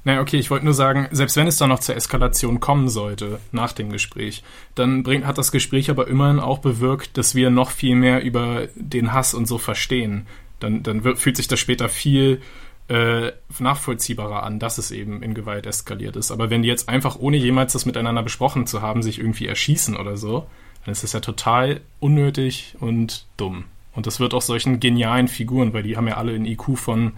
[0.04, 3.40] Naja, okay, ich wollte nur sagen, selbst wenn es dann noch zur Eskalation kommen sollte,
[3.52, 4.42] nach dem Gespräch,
[4.74, 8.68] dann bringt, hat das Gespräch aber immerhin auch bewirkt, dass wir noch viel mehr über
[8.76, 10.26] den Hass und so verstehen.
[10.60, 12.40] Dann, dann wird, fühlt sich das später viel
[12.88, 16.30] äh, nachvollziehbarer an, dass es eben in Gewalt eskaliert ist.
[16.30, 19.96] Aber wenn die jetzt einfach, ohne jemals das miteinander besprochen zu haben, sich irgendwie erschießen
[19.96, 20.46] oder so,
[20.86, 23.64] dann ist das ja total unnötig und dumm.
[23.94, 27.14] Und das wird auch solchen genialen Figuren, weil die haben ja alle einen IQ von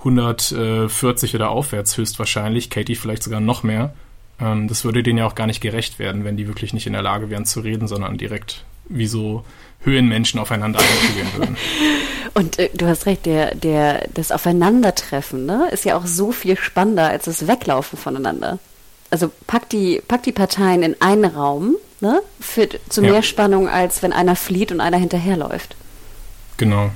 [0.00, 3.94] 140 oder aufwärts höchstwahrscheinlich, Katie vielleicht sogar noch mehr.
[4.38, 6.92] Ähm, das würde denen ja auch gar nicht gerecht werden, wenn die wirklich nicht in
[6.92, 9.44] der Lage wären zu reden, sondern direkt wie so
[9.82, 11.56] Höhenmenschen aufeinander einstudieren würden.
[12.34, 16.58] Und äh, du hast recht, der, der, das Aufeinandertreffen ne, ist ja auch so viel
[16.58, 18.58] spannender als das Weglaufen voneinander.
[19.10, 23.12] Also pack die, pack die Parteien in einen Raum, ne, führt zu ja.
[23.12, 25.76] mehr Spannung, als wenn einer flieht und einer hinterherläuft.
[26.56, 26.90] Genau.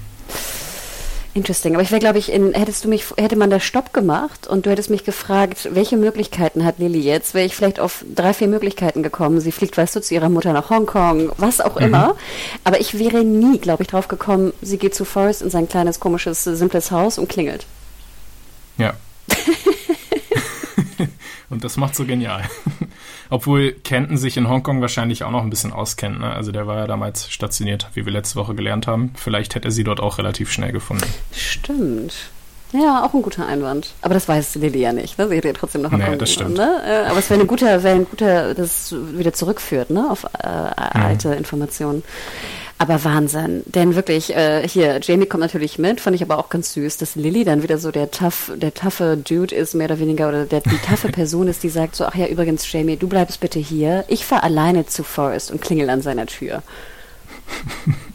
[1.35, 1.75] Interesting.
[1.75, 4.67] Aber ich wäre, glaube ich, in, hättest du mich, hätte man da Stopp gemacht und
[4.67, 8.47] du hättest mich gefragt, welche Möglichkeiten hat Lilly jetzt, wäre ich vielleicht auf drei, vier
[8.47, 9.41] Möglichkeiten gekommen.
[9.41, 11.87] Sie fliegt, weißt du, zu ihrer Mutter nach Hongkong, was auch mhm.
[11.87, 12.17] immer.
[12.63, 15.99] Aber ich wäre nie, glaube ich, drauf gekommen, sie geht zu Forrest in sein kleines,
[15.99, 17.67] komisches, simples Haus und klingelt.
[18.79, 18.95] Ja.
[21.55, 22.43] und das macht so genial.
[23.31, 26.21] Obwohl Kenton sich in Hongkong wahrscheinlich auch noch ein bisschen auskennt.
[26.21, 26.31] Ne?
[26.31, 29.13] Also der war ja damals stationiert, wie wir letzte Woche gelernt haben.
[29.15, 31.07] Vielleicht hätte er sie dort auch relativ schnell gefunden.
[31.33, 32.31] Stimmt.
[32.73, 33.95] Ja, auch ein guter Einwand.
[34.03, 35.17] Aber das weiß Lilly ja nicht.
[35.17, 35.29] Ne?
[35.29, 36.57] Sie ja trotzdem noch nee, das stimmt.
[36.57, 36.83] Ne?
[36.85, 40.11] Äh, aber es wäre ein guter, wäre ein guter, das wieder zurückführt, ne?
[40.11, 41.35] Auf äh, alte mhm.
[41.35, 42.03] Informationen.
[42.77, 43.63] Aber Wahnsinn.
[43.67, 47.15] Denn wirklich, äh, hier, Jamie kommt natürlich mit, fand ich aber auch ganz süß, dass
[47.15, 50.61] Lilly dann wieder so der tough, der taffe Dude ist, mehr oder weniger, oder der,
[50.61, 54.05] die taffe Person ist, die sagt so, ach ja, übrigens, Jamie, du bleibst bitte hier.
[54.09, 56.63] Ich fahre alleine zu Forrest und klingel an seiner Tür.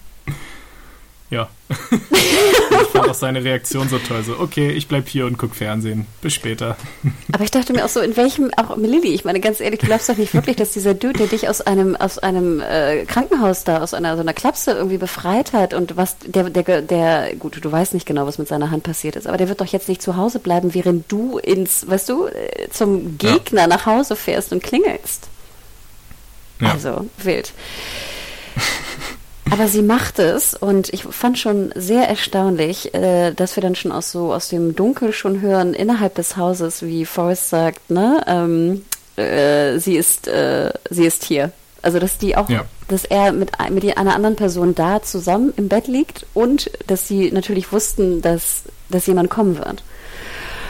[1.29, 1.47] Ja.
[1.69, 4.23] ich fand auch seine Reaktion so toll.
[4.23, 6.07] So, okay, ich bleib hier und guck Fernsehen.
[6.21, 6.75] Bis später.
[7.31, 9.85] Aber ich dachte mir auch so, in welchem, auch Lilly, ich meine ganz ehrlich, du
[9.85, 13.63] glaubst doch nicht wirklich, dass dieser Dude, der dich aus einem, aus einem äh, Krankenhaus
[13.63, 17.63] da, aus einer so einer Klapse irgendwie befreit hat und was, der, der, der, gut,
[17.63, 19.87] du weißt nicht genau, was mit seiner Hand passiert ist, aber der wird doch jetzt
[19.87, 23.67] nicht zu Hause bleiben, während du ins, weißt du, äh, zum Gegner ja.
[23.67, 25.27] nach Hause fährst und klingelst.
[26.59, 26.71] Ja.
[26.71, 27.53] Also, wild.
[29.51, 33.91] Aber sie macht es und ich fand schon sehr erstaunlich, äh, dass wir dann schon
[33.91, 38.83] aus so aus dem Dunkel schon hören innerhalb des Hauses, wie Forrest sagt, ne, ähm,
[39.15, 41.51] äh, sie ist äh, sie ist hier.
[41.81, 42.65] Also dass die auch, ja.
[42.89, 47.31] dass er mit mit einer anderen Person da zusammen im Bett liegt und dass sie
[47.31, 49.83] natürlich wussten, dass dass jemand kommen wird.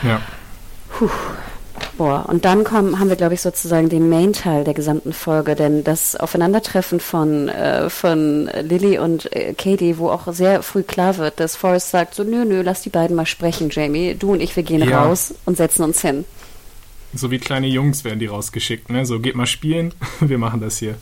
[0.04, 0.22] Ja.
[0.90, 1.10] Puh.
[1.98, 5.84] Boah, und dann kommen, haben wir, glaube ich, sozusagen den Main-Teil der gesamten Folge, denn
[5.84, 11.40] das Aufeinandertreffen von, äh, von Lily und äh, Katie, wo auch sehr früh klar wird,
[11.40, 14.16] dass Forrest sagt, so nö, nö, lass die beiden mal sprechen, Jamie.
[14.16, 15.04] Du und ich, wir gehen ja.
[15.04, 16.26] raus und setzen uns hin.
[17.14, 19.06] So wie kleine Jungs werden die rausgeschickt, ne?
[19.06, 20.96] So, geht mal spielen, wir machen das hier.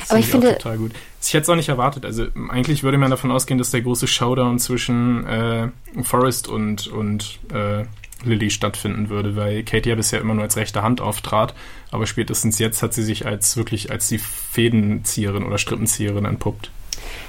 [0.00, 0.54] Das Aber ich finde...
[0.54, 0.92] total gut.
[1.24, 2.04] Ich hätte es auch nicht erwartet.
[2.04, 5.68] Also eigentlich würde man davon ausgehen, dass der große Showdown zwischen äh,
[6.02, 7.84] Forrest und, und äh,
[8.24, 11.54] Lily stattfinden würde, weil Katie ja bisher immer nur als rechte Hand auftrat,
[11.90, 16.70] aber spätestens jetzt hat sie sich als wirklich als die Fädenzieherin oder Strippenzieherin entpuppt.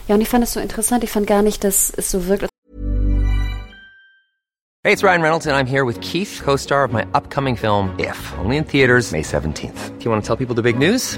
[0.08, 2.48] Ja, und ich fand es so interessant, ich fand gar nicht, dass es so wirkt.
[4.86, 8.34] Hey, it's Ryan Reynolds and I'm here with Keith, co-star of my upcoming film If,
[8.38, 9.98] only in theaters May 17th.
[9.98, 11.18] Do you want to tell people the big news?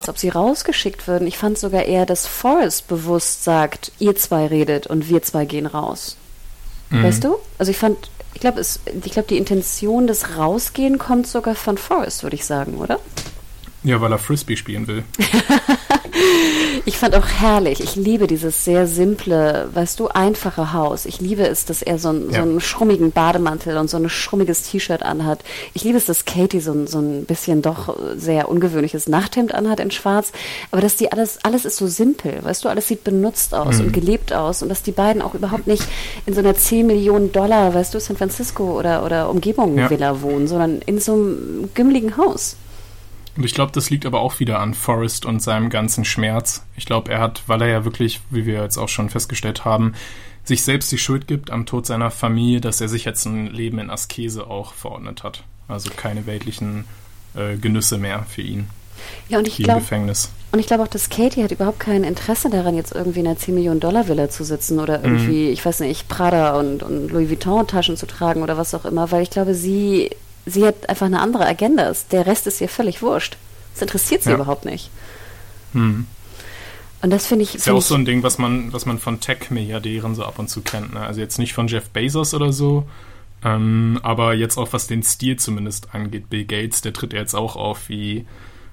[0.00, 1.26] Als ob sie rausgeschickt würden.
[1.26, 5.66] Ich fand sogar eher, dass Forrest bewusst sagt, ihr zwei redet und wir zwei gehen
[5.66, 6.16] raus.
[6.90, 7.04] Mhm.
[7.04, 7.36] Weißt du?
[7.58, 12.22] Also ich fand, ich glaube, ich glaube, die Intention des Rausgehen kommt sogar von Forrest,
[12.22, 13.00] würde ich sagen, oder?
[13.84, 15.04] Ja, weil er Frisbee spielen will.
[16.86, 17.80] ich fand auch herrlich.
[17.80, 21.04] Ich liebe dieses sehr simple, weißt du, einfache Haus.
[21.04, 22.36] Ich liebe es, dass er so, ein, ja.
[22.36, 25.40] so einen schrummigen Bademantel und so ein schrummiges T-Shirt anhat.
[25.74, 29.80] Ich liebe es, dass Katie so ein, so ein bisschen doch sehr ungewöhnliches Nachthemd anhat
[29.80, 30.32] in schwarz.
[30.70, 33.86] Aber dass die alles, alles ist so simpel, weißt du, alles sieht benutzt aus mhm.
[33.86, 35.84] und gelebt aus und dass die beiden auch überhaupt nicht
[36.24, 39.90] in so einer 10 Millionen Dollar, weißt du, San Francisco oder, oder Umgebung ja.
[39.90, 42.56] Villa wohnen, sondern in so einem gümmeligen Haus.
[43.36, 46.64] Und ich glaube, das liegt aber auch wieder an Forrest und seinem ganzen Schmerz.
[46.76, 49.94] Ich glaube, er hat, weil er ja wirklich, wie wir jetzt auch schon festgestellt haben,
[50.44, 53.78] sich selbst die Schuld gibt am Tod seiner Familie, dass er sich jetzt ein Leben
[53.78, 55.42] in Askese auch verordnet hat.
[55.68, 56.84] Also keine weltlichen
[57.34, 58.68] äh, Genüsse mehr für ihn.
[59.28, 59.82] Ja, und ich glaube,
[60.52, 63.36] und ich glaube auch, dass Katie hat überhaupt kein Interesse daran, jetzt irgendwie in einer
[63.36, 65.52] 10 Millionen Dollar Villa zu sitzen oder irgendwie, mhm.
[65.52, 69.10] ich weiß nicht, Prada und, und Louis Vuitton Taschen zu tragen oder was auch immer,
[69.10, 70.10] weil ich glaube, sie
[70.46, 71.92] sie hat einfach eine andere Agenda.
[72.10, 73.36] Der Rest ist ihr völlig wurscht.
[73.74, 74.36] Das interessiert sie ja.
[74.36, 74.90] überhaupt nicht.
[75.72, 76.06] Hm.
[77.02, 77.54] Und das finde ich.
[77.54, 80.48] Ist ja auch so ein Ding, was man, was man von Tech-Milliardären so ab und
[80.48, 80.94] zu kennt.
[80.94, 81.00] Ne?
[81.00, 82.86] Also jetzt nicht von Jeff Bezos oder so,
[83.44, 86.30] ähm, aber jetzt auch was den Stil zumindest angeht.
[86.30, 88.24] Bill Gates, der tritt ja jetzt auch auf wie,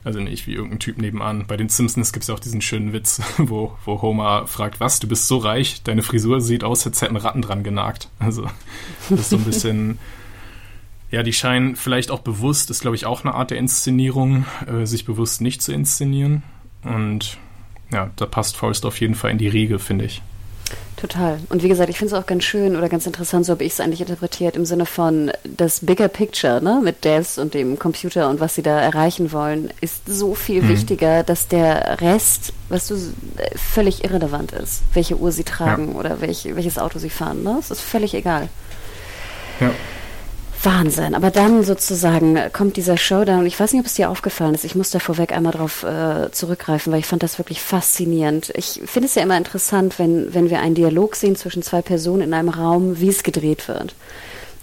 [0.06, 1.46] also nicht wie irgendein Typ nebenan.
[1.46, 5.00] Bei den Simpsons gibt es ja auch diesen schönen Witz, wo, wo Homer fragt, was,
[5.00, 8.08] du bist so reich, deine Frisur sieht aus, als hätten Ratten dran genagt.
[8.20, 8.48] Also
[9.10, 10.00] das ist so ein bisschen
[11.12, 14.86] ja, die scheinen vielleicht auch bewusst, ist glaube ich auch eine Art der Inszenierung, äh,
[14.86, 16.44] sich bewusst nicht zu inszenieren.
[16.84, 17.38] Und
[17.92, 20.22] ja, da passt Forrest auf jeden Fall in die Riege, finde ich.
[20.96, 21.40] Total.
[21.50, 23.74] Und wie gesagt, ich finde es auch ganz schön oder ganz interessant, so habe ich
[23.74, 28.30] es eigentlich interpretiert, im Sinne von das Bigger Picture, ne, mit Devs und dem Computer
[28.30, 30.70] und was sie da erreichen wollen, ist so viel mhm.
[30.70, 32.96] wichtiger, dass der Rest, was du,
[33.56, 34.84] völlig irrelevant ist.
[34.94, 36.00] Welche Uhr sie tragen ja.
[36.00, 37.58] oder welch, welches Auto sie fahren, ne?
[37.60, 38.48] Es ist völlig egal.
[39.60, 39.72] Ja.
[40.64, 41.16] Wahnsinn.
[41.16, 43.40] Aber dann sozusagen kommt dieser Showdown.
[43.40, 44.64] Und ich weiß nicht, ob es dir aufgefallen ist.
[44.64, 48.52] Ich muss da vorweg einmal drauf äh, zurückgreifen, weil ich fand das wirklich faszinierend.
[48.56, 52.24] Ich finde es ja immer interessant, wenn, wenn wir einen Dialog sehen zwischen zwei Personen
[52.24, 53.96] in einem Raum, wie es gedreht wird.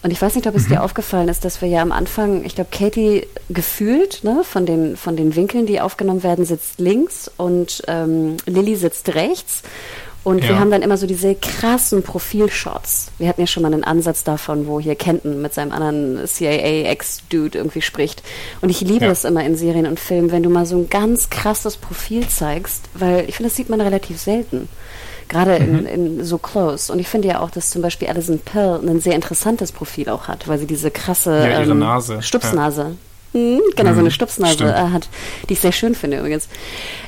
[0.03, 0.75] Und ich weiß nicht, ob es mhm.
[0.75, 4.97] dir aufgefallen ist, dass wir ja am Anfang, ich glaube, Katie gefühlt, ne, von den,
[4.97, 9.63] von den Winkeln, die aufgenommen werden, sitzt links und ähm, Lilly sitzt rechts.
[10.29, 10.51] Und ja.
[10.51, 13.13] wir haben dann immer so diese krassen Profilshots.
[13.17, 17.57] Wir hatten ja schon mal einen Ansatz davon, wo hier Kenton mit seinem anderen CIA-Ex-Dude
[17.57, 18.23] irgendwie spricht.
[18.61, 19.11] Und ich liebe ja.
[19.11, 22.91] es immer in Serien und Filmen, wenn du mal so ein ganz krasses Profil zeigst,
[22.93, 24.69] weil ich finde, das sieht man relativ selten.
[25.29, 25.87] Gerade mhm.
[25.87, 26.93] in, in so close.
[26.93, 30.29] Und ich finde ja auch, dass zum Beispiel Alison Pill ein sehr interessantes Profil auch
[30.29, 32.21] hat, weil sie diese krasse ja, ähm, Nase.
[32.21, 32.97] Stupsnase.
[33.33, 33.95] Mhm, genau, mhm.
[33.95, 35.09] so eine Stupsnase äh, hat,
[35.49, 36.49] die ich sehr schön finde übrigens.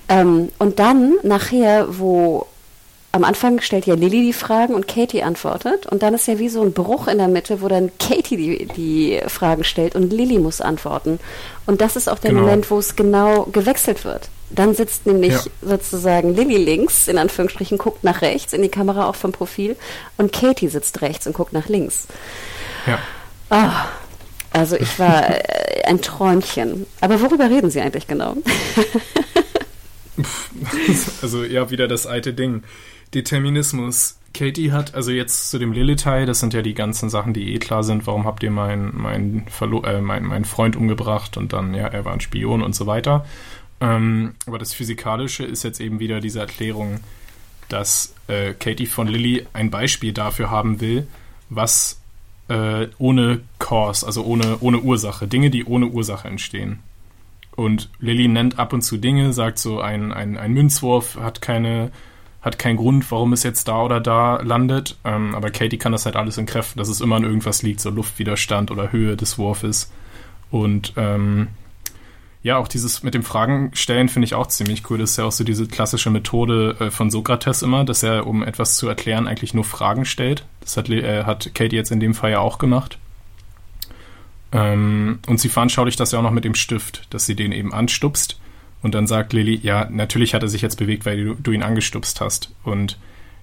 [0.08, 2.46] Ähm, und dann nachher, wo
[3.12, 5.86] am Anfang stellt ja Lilly die Fragen und Katie antwortet.
[5.86, 8.66] Und dann ist ja wie so ein Bruch in der Mitte, wo dann Katie die,
[8.66, 11.18] die Fragen stellt und Lilly muss antworten.
[11.66, 12.42] Und das ist auch der genau.
[12.42, 14.28] Moment, wo es genau gewechselt wird.
[14.50, 15.42] Dann sitzt nämlich ja.
[15.62, 19.76] sozusagen Lilly links, in Anführungsstrichen, guckt nach rechts in die Kamera auch vom Profil
[20.16, 22.06] und Katie sitzt rechts und guckt nach links.
[22.86, 22.98] Ja.
[23.50, 23.70] Oh,
[24.52, 26.86] also ich war äh, ein Träumchen.
[27.00, 28.36] Aber worüber reden Sie eigentlich genau?
[31.22, 32.64] also ja, wieder das alte Ding.
[33.14, 34.16] Determinismus.
[34.32, 37.58] Katie hat, also jetzt zu dem Lilithai, das sind ja die ganzen Sachen, die eh
[37.58, 38.06] klar sind.
[38.06, 39.46] Warum habt ihr meinen mein,
[39.84, 43.26] äh, mein, mein Freund umgebracht und dann, ja, er war ein Spion und so weiter.
[43.80, 47.00] Ähm, aber das Physikalische ist jetzt eben wieder diese Erklärung,
[47.68, 51.06] dass äh, Katie von Lilly ein Beispiel dafür haben will,
[51.48, 52.00] was
[52.48, 56.80] äh, ohne Cause, also ohne, ohne Ursache, Dinge, die ohne Ursache entstehen.
[57.56, 61.90] Und Lilly nennt ab und zu Dinge, sagt so, ein, ein, ein Münzwurf hat keine
[62.42, 64.96] hat keinen Grund, warum es jetzt da oder da landet.
[65.04, 67.90] Ähm, aber Katie kann das halt alles entkräften, dass es immer an irgendwas liegt, so
[67.90, 69.92] Luftwiderstand oder Höhe des Wurfes.
[70.50, 71.48] Und ähm,
[72.42, 74.96] Ja, auch dieses mit dem Fragen stellen finde ich auch ziemlich cool.
[74.96, 78.42] Das ist ja auch so diese klassische Methode äh, von Sokrates immer, dass er, um
[78.42, 80.46] etwas zu erklären, eigentlich nur Fragen stellt.
[80.60, 82.96] Das hat, äh, hat Katie jetzt in dem Fall ja auch gemacht.
[84.52, 87.74] Ähm, und sie veranschaulicht das ja auch noch mit dem Stift, dass sie den eben
[87.74, 88.40] anstupst.
[88.82, 91.62] Und dann sagt Lilly, ja, natürlich hat er sich jetzt bewegt, weil du, du ihn
[91.62, 92.50] angestupst hast.
[92.64, 92.98] Und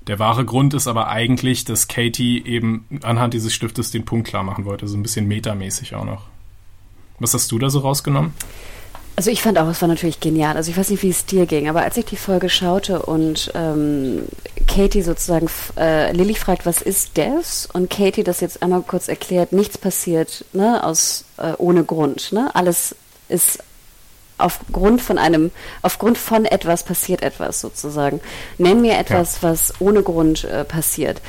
[0.07, 4.43] der wahre Grund ist aber eigentlich, dass Katie eben anhand dieses Stiftes den Punkt klar
[4.43, 4.87] machen wollte.
[4.87, 6.25] So ein bisschen metamäßig auch noch.
[7.19, 8.33] Was hast du da so rausgenommen?
[9.17, 10.55] Also ich fand auch, es war natürlich genial.
[10.55, 13.51] Also ich weiß nicht, wie es dir ging, aber als ich die Folge schaute und
[13.55, 14.21] ähm,
[14.67, 17.67] Katie sozusagen, äh, Lilly fragt, was ist das?
[17.73, 22.31] Und Katie das jetzt einmal kurz erklärt, nichts passiert ne, aus äh, ohne Grund.
[22.31, 22.51] Ne?
[22.53, 22.95] Alles
[23.27, 23.63] ist
[24.37, 28.21] aufgrund von einem, aufgrund von etwas passiert etwas sozusagen.
[28.57, 29.49] Nenn mir etwas, ja.
[29.49, 31.21] was ohne Grund äh, passiert.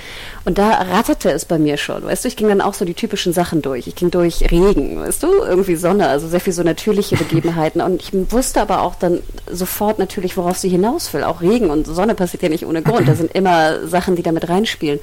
[0.44, 2.94] Und da ratterte es bei mir schon, weißt du, ich ging dann auch so die
[2.94, 3.86] typischen Sachen durch.
[3.86, 7.80] Ich ging durch Regen, weißt du, irgendwie Sonne, also sehr viel so natürliche Begebenheiten.
[7.80, 11.24] Und ich wusste aber auch dann sofort natürlich, worauf sie hinaus will.
[11.24, 13.08] Auch Regen und Sonne passiert ja nicht ohne Grund.
[13.08, 15.00] Da sind immer Sachen, die damit reinspielen.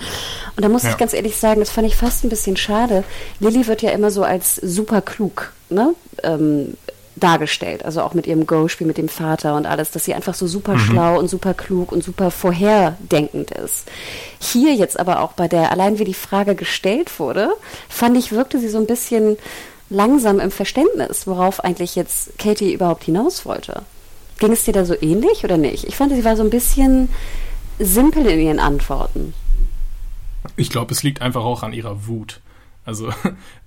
[0.56, 0.92] Und da muss ja.
[0.92, 3.04] ich ganz ehrlich sagen, das fand ich fast ein bisschen schade.
[3.40, 5.96] Lilly wird ja immer so als super klug ne?
[6.24, 6.76] Ähm,
[7.16, 10.48] dargestellt, also auch mit ihrem Go-Spiel mit dem Vater und alles, dass sie einfach so
[10.48, 10.80] super mhm.
[10.80, 13.90] schlau und super klug und super vorherdenkend ist.
[14.40, 17.50] Hier jetzt aber auch bei der, allein wie die Frage gestellt wurde,
[17.88, 19.38] fand ich, wirkte sie so ein bisschen
[19.90, 23.84] langsam im Verständnis, worauf eigentlich jetzt Katie überhaupt hinaus wollte.
[24.40, 25.86] Ging es dir da so ähnlich oder nicht?
[25.86, 27.10] Ich fand, sie war so ein bisschen
[27.80, 29.34] simpel in ihren Antworten.
[30.58, 32.42] Ich glaube, es liegt einfach auch an ihrer Wut.
[32.84, 33.10] Also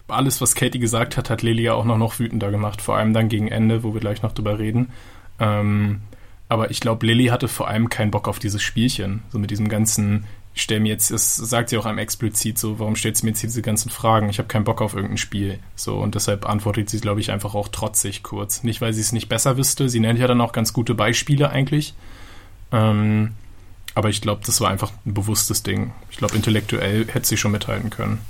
[0.09, 2.81] alles, was Katie gesagt hat, hat Lelia auch noch, noch wütender gemacht.
[2.83, 4.91] Vor allem dann gegen Ende, wo wir gleich noch drüber reden.
[5.39, 6.01] Ähm,
[6.49, 9.23] aber ich glaube, Lilly hatte vor allem keinen Bock auf dieses Spielchen.
[9.31, 12.79] So mit diesem ganzen, ich stelle mir jetzt, das sagt sie auch einem explizit so,
[12.79, 14.31] warum stellt sie mir jetzt diese ganzen Fragen?
[14.31, 15.59] Ich habe keinen Bock auf irgendein Spiel.
[15.77, 18.63] So, und deshalb antwortet sie, glaube ich, einfach auch trotzig kurz.
[18.63, 19.89] Nicht, weil sie es nicht besser wüsste.
[19.89, 21.95] Sie nennt ja dann auch ganz gute Beispiele eigentlich.
[22.73, 23.33] Ähm,
[23.95, 25.93] aber ich glaube, das war einfach ein bewusstes Ding.
[26.11, 28.21] Ich glaube, intellektuell hätte sie schon mithalten können.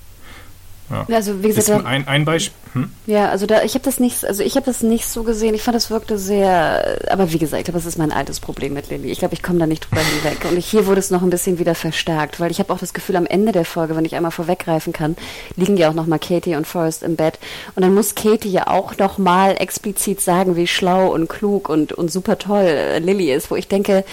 [0.91, 1.07] Ja.
[1.15, 2.57] Also wie gesagt, ein, ein Beispiel.
[2.73, 2.91] Hm?
[3.07, 5.55] Ja, also da ich habe das nicht, also ich habe das nicht so gesehen.
[5.55, 9.11] Ich fand, das wirkte sehr, aber wie gesagt, das ist mein altes Problem mit Lilly.
[9.11, 10.45] Ich glaube, ich komme da nicht drüber hinweg.
[10.51, 12.95] Und ich, hier wurde es noch ein bisschen wieder verstärkt, weil ich habe auch das
[12.95, 15.17] Gefühl, am Ende der Folge, wenn ich einmal vorweggreifen kann,
[15.57, 17.39] liegen ja auch noch mal Katie und Forrest im Bett.
[17.75, 21.93] Und dann muss Katie ja auch noch mal explizit sagen, wie schlau und klug und
[21.93, 24.05] und super toll Lilly ist, wo ich denke,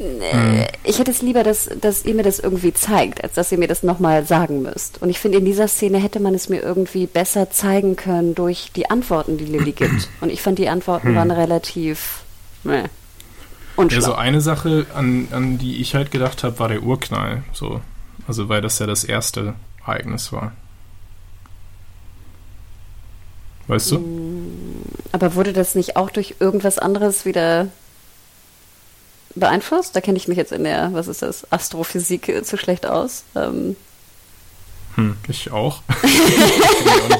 [0.00, 0.64] Mhm.
[0.82, 3.68] Ich hätte es lieber, dass, dass ihr mir das irgendwie zeigt, als dass ihr mir
[3.68, 5.02] das nochmal sagen müsst.
[5.02, 8.72] Und ich finde, in dieser Szene hätte man es mir irgendwie besser zeigen können durch
[8.74, 10.08] die Antworten, die Lilly gibt.
[10.22, 11.16] Und ich fand, die Antworten hm.
[11.16, 12.22] waren relativ
[13.76, 14.00] unschlau.
[14.00, 17.42] Ja, so eine Sache, an, an die ich halt gedacht habe, war der Urknall.
[17.52, 17.82] So.
[18.26, 20.52] Also, weil das ja das erste Ereignis war.
[23.66, 23.98] Weißt du?
[23.98, 24.82] Mm,
[25.12, 27.68] aber wurde das nicht auch durch irgendwas anderes wieder
[29.34, 29.94] beeinflusst.
[29.94, 33.24] Da kenne ich mich jetzt in der, was ist das, Astrophysik äh, zu schlecht aus.
[33.34, 33.76] Ähm.
[34.96, 35.82] Hm, ich auch.
[36.02, 37.18] ich auch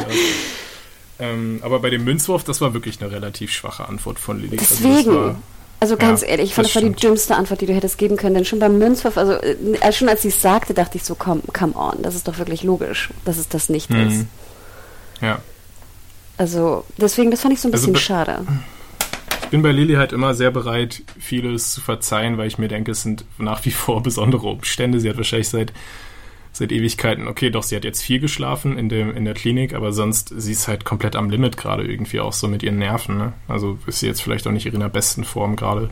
[1.21, 4.59] ähm, aber bei dem Münzwurf, das war wirklich eine relativ schwache Antwort von Lilly.
[4.59, 5.11] Also Deswegen.
[5.11, 5.37] Also,
[5.81, 7.97] also ganz ja, ehrlich, ich fand, das, das war die dümmste Antwort, die du hättest
[7.97, 8.35] geben können.
[8.35, 11.43] Denn schon beim Münzwurf, also äh, schon als sie es sagte, dachte ich so, come,
[11.53, 14.09] come on, das ist doch wirklich logisch, dass es das nicht mhm.
[14.09, 14.27] ist.
[15.21, 15.41] Ja.
[16.37, 18.47] Also deswegen, das fand ich so ein also bisschen also, schade
[19.51, 23.03] bin bei Lilly halt immer sehr bereit, vieles zu verzeihen, weil ich mir denke, es
[23.03, 25.01] sind nach wie vor besondere Umstände.
[25.01, 25.73] Sie hat wahrscheinlich seit,
[26.53, 29.93] seit Ewigkeiten, okay, doch, sie hat jetzt viel geschlafen in, dem, in der Klinik, aber
[29.93, 33.19] sonst, sie ist halt komplett am Limit gerade irgendwie auch so mit ihren Nerven.
[33.19, 33.33] Ne?
[33.49, 35.91] Also ist sie jetzt vielleicht auch nicht in ihrer besten Form gerade.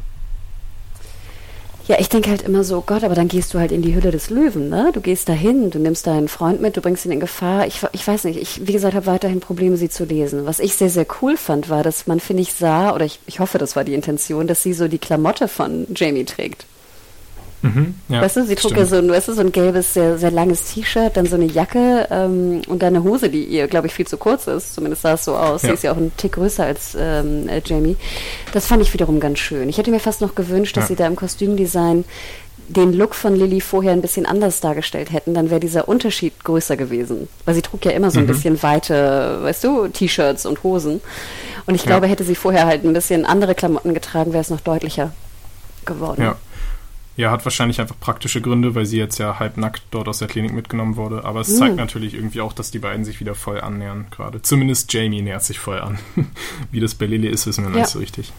[1.88, 4.10] Ja, ich denke halt immer so, Gott, aber dann gehst du halt in die Hülle
[4.10, 4.90] des Löwen, ne?
[4.92, 7.66] Du gehst dahin, du nimmst deinen Freund mit, du bringst ihn in Gefahr.
[7.66, 10.44] Ich, ich weiß nicht, ich, wie gesagt, habe weiterhin Probleme, sie zu lesen.
[10.44, 13.40] Was ich sehr, sehr cool fand, war, dass man, finde ich, sah, oder ich, ich
[13.40, 16.66] hoffe, das war die Intention, dass sie so die Klamotte von Jamie trägt.
[17.62, 20.16] Mhm, ja, weißt du, sie trug ja so ein, weißt du, so ein gelbes, sehr,
[20.16, 23.88] sehr langes T-Shirt, dann so eine Jacke ähm, und dann eine Hose, die ihr, glaube
[23.88, 24.74] ich, viel zu kurz ist.
[24.74, 25.62] Zumindest sah es so aus.
[25.62, 25.68] Ja.
[25.68, 27.96] Sie ist ja auch ein Tick größer als ähm, äh, Jamie.
[28.52, 29.68] Das fand ich wiederum ganz schön.
[29.68, 32.04] Ich hätte mir fast noch gewünscht, dass sie da im Kostümdesign
[32.68, 36.76] den Look von Lilly vorher ein bisschen anders dargestellt hätten, dann wäre dieser Unterschied größer
[36.76, 37.28] gewesen.
[37.46, 38.28] Weil sie trug ja immer so ein mhm.
[38.28, 41.00] bisschen weite, weißt du, T-Shirts und Hosen.
[41.66, 44.60] Und ich glaube, hätte sie vorher halt ein bisschen andere Klamotten getragen, wäre es noch
[44.60, 45.12] deutlicher
[45.86, 46.22] geworden.
[46.22, 46.36] Ja.
[47.18, 50.52] Ja, hat wahrscheinlich einfach praktische Gründe, weil sie jetzt ja halbnackt dort aus der Klinik
[50.52, 51.24] mitgenommen wurde.
[51.24, 51.56] Aber es mhm.
[51.56, 54.40] zeigt natürlich irgendwie auch, dass die beiden sich wieder voll annähern gerade.
[54.40, 55.98] Zumindest Jamie nähert sich voll an.
[56.70, 57.78] Wie das bei Lily ist, wissen wir ja.
[57.78, 58.32] nicht so richtig.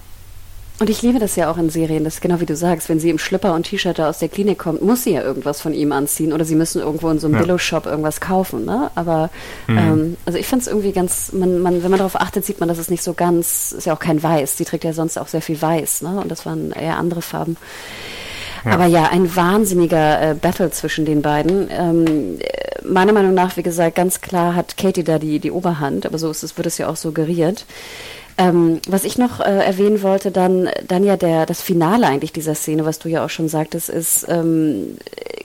[0.79, 3.09] Und ich liebe das ja auch in Serien, dass genau wie du sagst, wenn sie
[3.09, 5.91] im Schlüpper und T-Shirt da aus der Klinik kommt, muss sie ja irgendwas von ihm
[5.91, 7.41] anziehen oder sie müssen irgendwo in so einem Ja.
[7.41, 8.63] Billo-Shop irgendwas kaufen.
[8.63, 8.89] Ne?
[8.95, 9.29] Aber
[9.67, 9.77] Mhm.
[9.77, 12.69] ähm, also ich finde es irgendwie ganz, man, man, wenn man darauf achtet, sieht man,
[12.69, 14.55] dass es nicht so ganz, ist ja auch kein Weiß.
[14.55, 16.17] Sie trägt ja sonst auch sehr viel Weiß, ne?
[16.17, 17.57] Und das waren eher andere Farben.
[18.65, 21.69] Aber ja, ein wahnsinniger äh, Battle zwischen den beiden.
[21.71, 26.05] Ähm, äh, meiner Meinung nach, wie gesagt, ganz klar hat Katie da die, die Oberhand,
[26.05, 27.65] aber so ist es, wird es ja auch suggeriert.
[28.37, 32.55] Ähm, was ich noch äh, erwähnen wollte, dann, dann ja der, das Finale eigentlich dieser
[32.55, 34.97] Szene, was du ja auch schon sagtest, ist, ähm,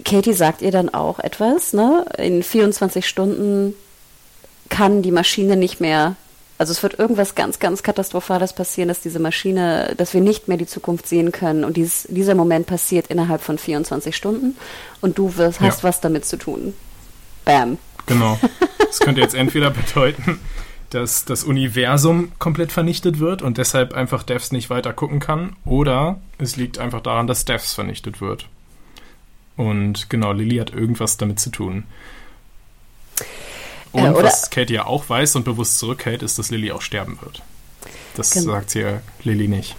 [0.04, 2.04] Katie sagt ihr dann auch etwas, ne?
[2.18, 3.74] In 24 Stunden
[4.68, 6.14] kann die Maschine nicht mehr,
[6.58, 10.56] also es wird irgendwas ganz, ganz Katastrophales passieren, dass diese Maschine, dass wir nicht mehr
[10.56, 14.56] die Zukunft sehen können und dies, dieser Moment passiert innerhalb von 24 Stunden
[15.00, 15.88] und du wirst, hast Ja.
[15.88, 16.74] was damit zu tun.
[17.44, 17.78] Bam.
[18.06, 18.38] Genau.
[18.78, 20.38] Das könnte jetzt entweder bedeuten,
[20.90, 26.20] dass das Universum komplett vernichtet wird und deshalb einfach Devs nicht weiter gucken kann, oder
[26.38, 28.46] es liegt einfach daran, dass Devs vernichtet wird.
[29.56, 31.84] Und genau, Lilly hat irgendwas damit zu tun.
[33.94, 37.18] Und Äh, was Katie ja auch weiß und bewusst zurückhält, ist, dass Lilly auch sterben
[37.22, 37.42] wird.
[38.16, 38.52] Das Genau.
[38.52, 39.76] sagt sie ja Lilly nicht.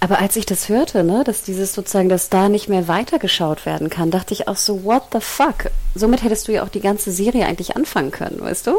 [0.00, 3.88] Aber als ich das hörte, ne, dass dieses sozusagen, dass da nicht mehr weitergeschaut werden
[3.88, 5.70] kann, dachte ich auch so, what the fuck?
[5.94, 8.72] Somit hättest du ja auch die ganze Serie eigentlich anfangen können, weißt du?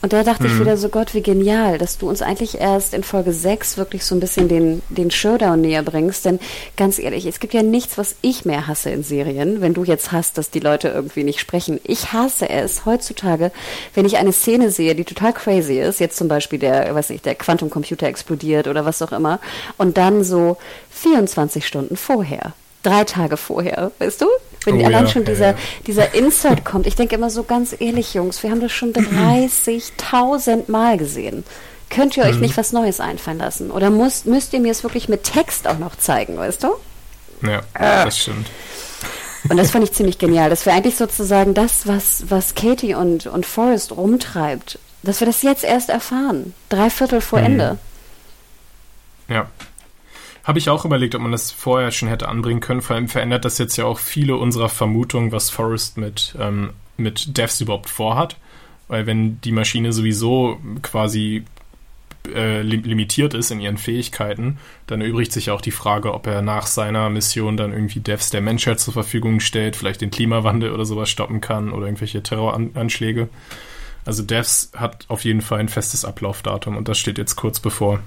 [0.00, 3.02] Und da dachte ich wieder so, Gott, wie genial, dass du uns eigentlich erst in
[3.02, 6.24] Folge 6 wirklich so ein bisschen den, den Showdown näher bringst.
[6.24, 6.38] Denn
[6.76, 10.12] ganz ehrlich, es gibt ja nichts, was ich mehr hasse in Serien, wenn du jetzt
[10.12, 11.80] hast, dass die Leute irgendwie nicht sprechen.
[11.82, 13.50] Ich hasse es heutzutage,
[13.94, 17.26] wenn ich eine Szene sehe, die total crazy ist, jetzt zum Beispiel der, weiß nicht,
[17.26, 19.40] der Quantumcomputer explodiert oder was auch immer,
[19.78, 20.58] und dann so
[20.90, 22.52] 24 Stunden vorher,
[22.84, 24.26] drei Tage vorher, weißt du?
[24.64, 25.56] Wenn Oh allein ja, schon dieser, ja.
[25.86, 26.86] dieser Insert kommt.
[26.86, 31.44] Ich denke immer so ganz ehrlich, Jungs, wir haben das schon 30.000 Mal gesehen.
[31.90, 32.40] Könnt ihr euch Mhm.
[32.42, 33.70] nicht was Neues einfallen lassen?
[33.70, 36.68] Oder müsst, müsst ihr mir es wirklich mit Text auch noch zeigen, weißt du?
[37.42, 38.04] Ja, Ah.
[38.04, 38.48] das stimmt.
[39.48, 40.50] Und das fand ich ziemlich genial.
[40.50, 44.78] Das wäre eigentlich sozusagen das, was, was Katie und, und Forrest rumtreibt.
[45.04, 46.52] Dass wir das jetzt erst erfahren.
[46.68, 47.44] Drei Viertel vor Mhm.
[47.46, 47.78] Ende.
[49.28, 49.46] Ja.
[50.48, 52.80] Habe ich auch überlegt, ob man das vorher schon hätte anbringen können.
[52.80, 57.36] Vor allem verändert das jetzt ja auch viele unserer Vermutungen, was Forrest mit, ähm, mit
[57.36, 58.38] Devs überhaupt vorhat.
[58.88, 61.44] Weil wenn die Maschine sowieso quasi
[62.34, 66.40] äh, lim limitiert ist in ihren Fähigkeiten, dann erübrigt sich auch die Frage, ob er
[66.40, 70.86] nach seiner Mission dann irgendwie Devs der Menschheit zur Verfügung stellt, vielleicht den Klimawandel oder
[70.86, 73.28] sowas stoppen kann oder irgendwelche Terroranschläge.
[74.06, 78.00] Also Devs hat auf jeden Fall ein festes Ablaufdatum und das steht jetzt kurz bevor.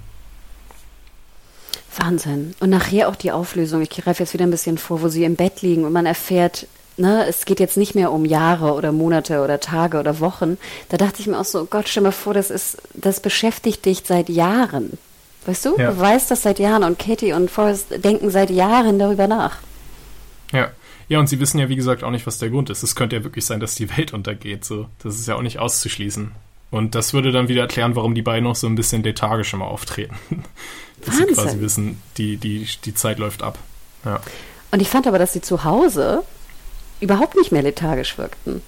[1.97, 2.53] Wahnsinn.
[2.59, 3.81] Und nachher auch die Auflösung.
[3.81, 6.67] Ich greife jetzt wieder ein bisschen vor, wo sie im Bett liegen und man erfährt,
[6.97, 10.57] ne, es geht jetzt nicht mehr um Jahre oder Monate oder Tage oder Wochen.
[10.89, 14.03] Da dachte ich mir auch so, Gott, stell mal vor, das ist, das beschäftigt dich
[14.05, 14.97] seit Jahren.
[15.45, 15.75] Weißt du?
[15.77, 15.91] Ja.
[15.91, 19.57] Du weißt das seit Jahren und Katie und Forrest denken seit Jahren darüber nach.
[20.51, 20.71] Ja.
[21.09, 22.83] Ja, und sie wissen ja, wie gesagt, auch nicht, was der Grund ist.
[22.83, 24.63] Es könnte ja wirklich sein, dass die Welt untergeht.
[24.63, 24.87] So.
[25.03, 26.31] Das ist ja auch nicht auszuschließen.
[26.69, 29.65] Und das würde dann wieder erklären, warum die beiden noch so ein bisschen lethargisch immer
[29.65, 30.15] auftreten.
[31.05, 31.35] Dass sie Wahnsinn.
[31.35, 33.57] quasi wissen, die, die, die Zeit läuft ab.
[34.05, 34.19] Ja.
[34.71, 36.23] Und ich fand aber, dass sie zu Hause
[36.99, 38.61] überhaupt nicht mehr lethargisch wirkten.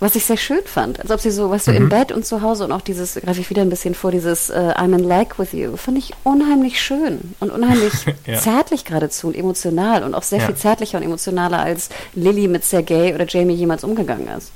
[0.00, 0.98] Was ich sehr schön fand.
[0.98, 1.76] Als ob sie so, weißt du, Mhm.
[1.76, 4.50] im Bett und zu Hause und auch dieses, greife ich wieder ein bisschen vor, dieses
[4.50, 7.92] äh, I'm in like with you, fand ich unheimlich schön und unheimlich
[8.26, 8.40] Ja.
[8.40, 10.46] zärtlich geradezu und emotional und auch sehr Ja.
[10.46, 14.50] viel zärtlicher und emotionaler, als Lilly mit Sergei oder Jamie jemals umgegangen ist.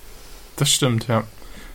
[0.56, 1.22] Das stimmt, ja.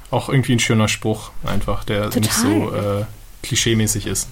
[0.10, 3.02] Auch irgendwie ein schöner Spruch, einfach, der nicht so Total.
[3.04, 3.06] äh,
[3.48, 4.28] klischeemäßig ist.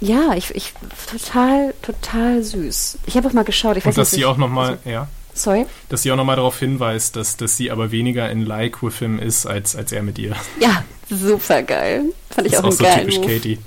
[0.00, 0.72] Ja, ich, ich
[1.10, 2.98] total, total süß.
[3.06, 5.08] Ich habe auch mal geschaut, ich weiß Und dass nicht, sie auch nochmal, also, ja,
[5.34, 5.66] Sorry?
[5.88, 9.18] dass sie auch nochmal darauf hinweist, dass, dass sie aber weniger in Like with him
[9.18, 10.34] ist, als, als er mit ihr.
[10.60, 12.02] Ja, super geil.
[12.30, 13.26] Fand ich Das ist auch auch einen so typisch Move.
[13.26, 13.58] Katie.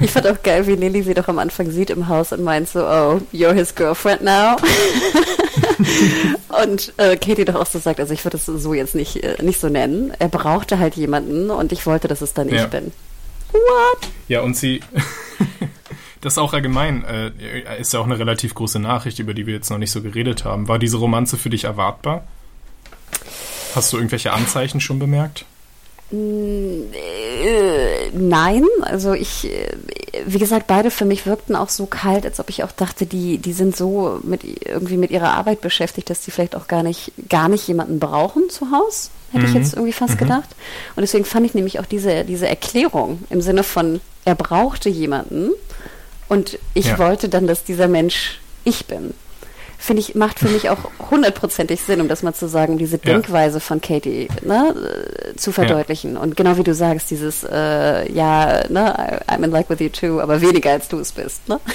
[0.00, 2.68] Ich fand auch geil, wie Lilly sie doch am Anfang sieht im Haus und meint
[2.68, 4.56] so, oh, you're his girlfriend now.
[6.62, 9.42] und äh, Katie doch auch so sagt, also ich würde es so jetzt nicht, äh,
[9.42, 10.12] nicht so nennen.
[10.18, 12.64] Er brauchte halt jemanden und ich wollte, dass es dann Ja.
[12.64, 12.92] ich bin.
[13.56, 14.08] What?
[14.28, 14.80] Ja, und sie,
[16.20, 19.54] das ist auch allgemein, äh, ist ja auch eine relativ große Nachricht, über die wir
[19.54, 20.68] jetzt noch nicht so geredet haben.
[20.68, 22.24] War diese Romanze für dich erwartbar?
[23.74, 25.44] Hast du irgendwelche Anzeichen schon bemerkt?
[26.12, 29.68] Äh, nein, also ich, äh,
[30.26, 33.38] wie gesagt, beide für mich wirkten auch so kalt, als ob ich auch dachte, die,
[33.38, 37.12] die sind so mit irgendwie mit ihrer Arbeit beschäftigt, dass die vielleicht auch gar nicht,
[37.28, 39.10] gar nicht jemanden brauchen zu Hause.
[39.32, 40.48] Hätte ich jetzt irgendwie fast gedacht.
[40.94, 45.50] Und deswegen fand ich nämlich auch diese, diese Erklärung im Sinne von, er brauchte jemanden
[46.28, 46.98] und ich Ja.
[46.98, 49.12] wollte dann, dass dieser Mensch ich bin.
[49.78, 50.78] Finde ich, macht für mich auch
[51.10, 53.60] hundertprozentig Sinn, um das mal zu sagen, diese Denkweise ja.
[53.60, 56.14] von Katie ne, äh, zu verdeutlichen.
[56.14, 56.20] Ja.
[56.20, 60.20] Und genau wie du sagst, dieses, äh, ja, ne, I'm in like with you too,
[60.20, 61.48] aber weniger als du es bist.
[61.48, 61.60] Ne?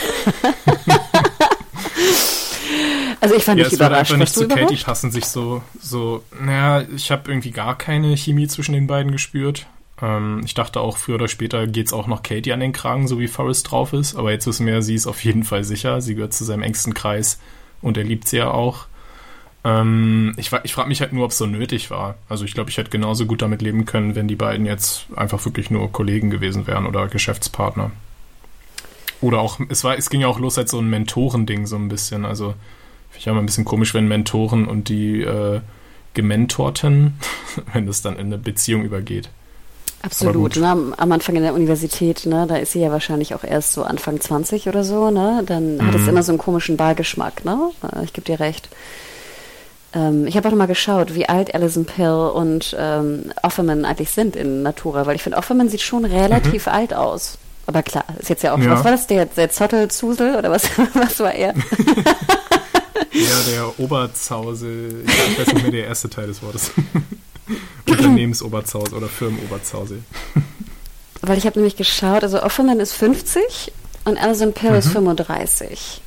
[3.21, 4.11] Also ich fand ja, mich es überrascht.
[4.11, 8.47] Einfach nicht zu Katie passen, sich so, so, naja, ich habe irgendwie gar keine Chemie
[8.47, 9.67] zwischen den beiden gespürt.
[10.01, 13.19] Ähm, ich dachte auch, früher oder später geht's auch noch Katie an den Kragen, so
[13.19, 14.15] wie Forrest drauf ist.
[14.15, 16.01] Aber jetzt wissen wir, sie ist auf jeden Fall sicher.
[16.01, 17.39] Sie gehört zu seinem engsten Kreis
[17.81, 18.87] und er liebt sie ja auch.
[19.63, 22.15] Ähm, ich ich frage mich halt nur, ob es so nötig war.
[22.29, 25.43] Also ich glaube, ich hätte genauso gut damit leben können, wenn die beiden jetzt einfach
[25.45, 27.91] wirklich nur Kollegen gewesen wären oder Geschäftspartner.
[29.21, 31.89] Oder auch, es war, es ging ja auch los als so ein Mentorending so ein
[31.89, 32.25] bisschen.
[32.25, 32.55] Also
[33.21, 35.61] ich ja immer ein bisschen komisch, wenn Mentoren und die äh,
[36.15, 37.19] Gementorten,
[37.73, 39.29] wenn das dann in eine Beziehung übergeht.
[40.01, 40.55] Absolut.
[40.55, 40.93] Ne?
[40.97, 44.19] Am Anfang in der Universität, ne, da ist sie ja wahrscheinlich auch erst so Anfang
[44.19, 45.43] 20 oder so, ne?
[45.45, 45.87] Dann mhm.
[45.87, 46.09] hat es mhm.
[46.09, 47.71] immer so einen komischen Beigeschmack, ne?
[47.83, 48.69] Äh, ich gebe dir recht.
[49.93, 54.09] Ähm, ich habe auch noch mal geschaut, wie alt Alison Pill und ähm, Offerman eigentlich
[54.09, 56.71] sind in Natura, weil ich finde, Offerman sieht schon relativ mhm.
[56.71, 57.37] alt aus.
[57.67, 58.71] Aber klar, ist jetzt ja auch, ja.
[58.71, 61.53] was war das, der, der Zottelzusel oder was, was war er?
[63.13, 66.71] Ja, der Oberzause, ich weiß nicht mehr der erste Teil des Wortes.
[68.09, 69.99] Unternehmensoberzause oder Firmenoberzause.
[71.21, 73.71] Weil ich habe nämlich geschaut, also Offerman ist 50
[74.05, 74.77] und Alison Pill mhm.
[74.77, 76.01] ist 35.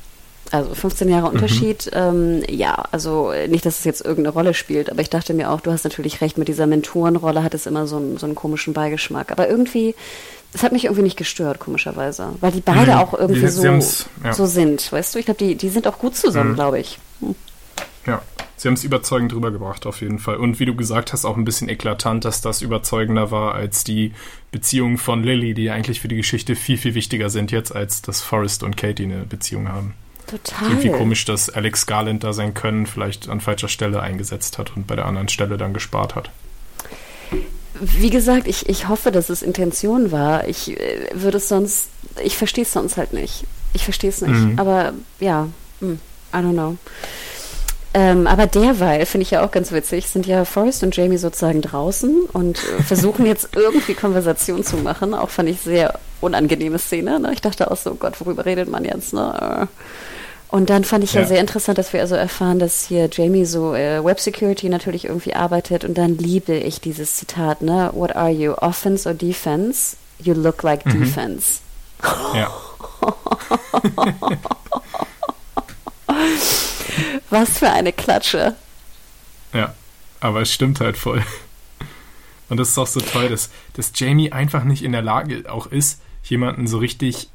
[0.51, 1.29] Also 15 Jahre.
[1.29, 1.87] Unterschied.
[1.87, 2.43] Mhm.
[2.43, 5.61] Ähm, ja, also nicht, dass es jetzt irgendeine Rolle spielt, aber ich dachte mir auch,
[5.61, 8.73] du hast natürlich recht, mit dieser Mentorenrolle hat es immer so einen, so einen komischen
[8.73, 9.31] Beigeschmack.
[9.31, 9.95] Aber irgendwie
[10.55, 12.29] das hat mich irgendwie nicht gestört, komischerweise.
[12.39, 12.97] Weil die beide mhm.
[12.99, 14.33] auch irgendwie die, so, ja.
[14.33, 14.89] so sind.
[14.89, 16.55] Weißt du, ich glaube, die, die sind auch gut zusammen, mhm.
[16.55, 16.97] glaube ich.
[17.19, 17.35] Hm.
[18.05, 18.21] Ja,
[18.55, 20.37] sie haben es überzeugend rübergebracht, auf jeden Fall.
[20.37, 24.13] Und wie du gesagt hast, auch ein bisschen eklatant, dass das überzeugender war als die
[24.51, 28.21] Beziehungen von Lily, die eigentlich für die Geschichte viel, viel wichtiger sind jetzt, als dass
[28.21, 29.93] Forrest und Katie eine Beziehung haben.
[30.27, 30.69] Total.
[30.69, 34.87] Irgendwie komisch, dass Alex Garland da sein Können vielleicht an falscher Stelle eingesetzt hat und
[34.87, 36.31] bei der anderen Stelle dann gespart hat
[37.79, 40.47] wie gesagt, ich, ich hoffe, dass es Intention war.
[40.47, 41.89] Ich äh, würde es sonst,
[42.23, 43.45] ich verstehe es sonst halt nicht.
[43.73, 44.33] Ich verstehe es nicht.
[44.33, 44.59] Mhm.
[44.59, 45.47] Aber ja,
[45.79, 45.99] hm,
[46.33, 46.77] I don't know.
[47.97, 51.61] Ähm, aber derweil, finde ich ja auch ganz witzig, sind ja Forrest und Jamie sozusagen
[51.61, 55.13] draußen und äh, versuchen jetzt irgendwie Konversation zu machen.
[55.13, 57.21] Auch fand ich sehr unangenehme Szene.
[57.21, 57.31] Ne?
[57.31, 59.13] Ich dachte auch so, Gott, worüber redet man jetzt?
[59.13, 59.69] Ne?
[60.49, 61.21] Und dann fand ich ja.
[61.21, 65.05] ja, sehr interessant, dass wir also erfahren, dass hier Jamie so äh, Web Security natürlich
[65.05, 65.85] irgendwie arbeitet.
[65.85, 67.91] Und dann liebe ich dieses Zitat, ne?
[67.93, 69.95] What are you, offense or defense?
[70.19, 70.99] You look like mhm.
[70.99, 71.61] defense.
[72.33, 72.51] Ja.
[77.29, 78.55] Was für eine Klatsche.
[79.53, 79.73] Ja,
[80.19, 81.23] aber es stimmt halt voll.
[82.49, 85.67] Und das ist auch so toll, dass, dass Jamie einfach nicht in der Lage auch
[85.67, 87.29] ist, jemanden so richtig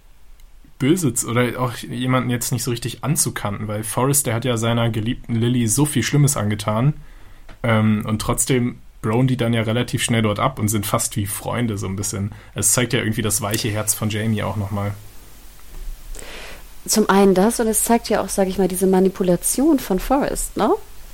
[0.78, 4.90] böse oder auch jemanden jetzt nicht so richtig anzukanten, weil Forrest, der hat ja seiner
[4.90, 6.94] geliebten Lily so viel Schlimmes angetan
[7.62, 11.26] ähm, und trotzdem brown die dann ja relativ schnell dort ab und sind fast wie
[11.26, 12.32] Freunde so ein bisschen.
[12.54, 14.94] Es zeigt ja irgendwie das weiche Herz von Jamie auch nochmal.
[16.86, 20.56] Zum einen das und es zeigt ja auch, sage ich mal, diese Manipulation von Forrest,
[20.56, 20.70] ne?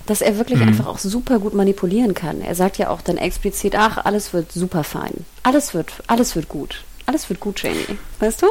[0.06, 0.68] Dass er wirklich mhm.
[0.68, 2.40] einfach auch super gut manipulieren kann.
[2.40, 5.24] Er sagt ja auch dann explizit, ach, alles wird super fein.
[5.42, 7.98] Alles wird, alles wird gut alles wird gut, Jamie.
[8.18, 8.46] Weißt du?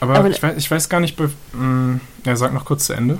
[0.00, 2.92] Aber, Aber ich, weiß, ich weiß gar nicht, mh, mm, er sagt noch kurz zu
[2.92, 3.18] Ende.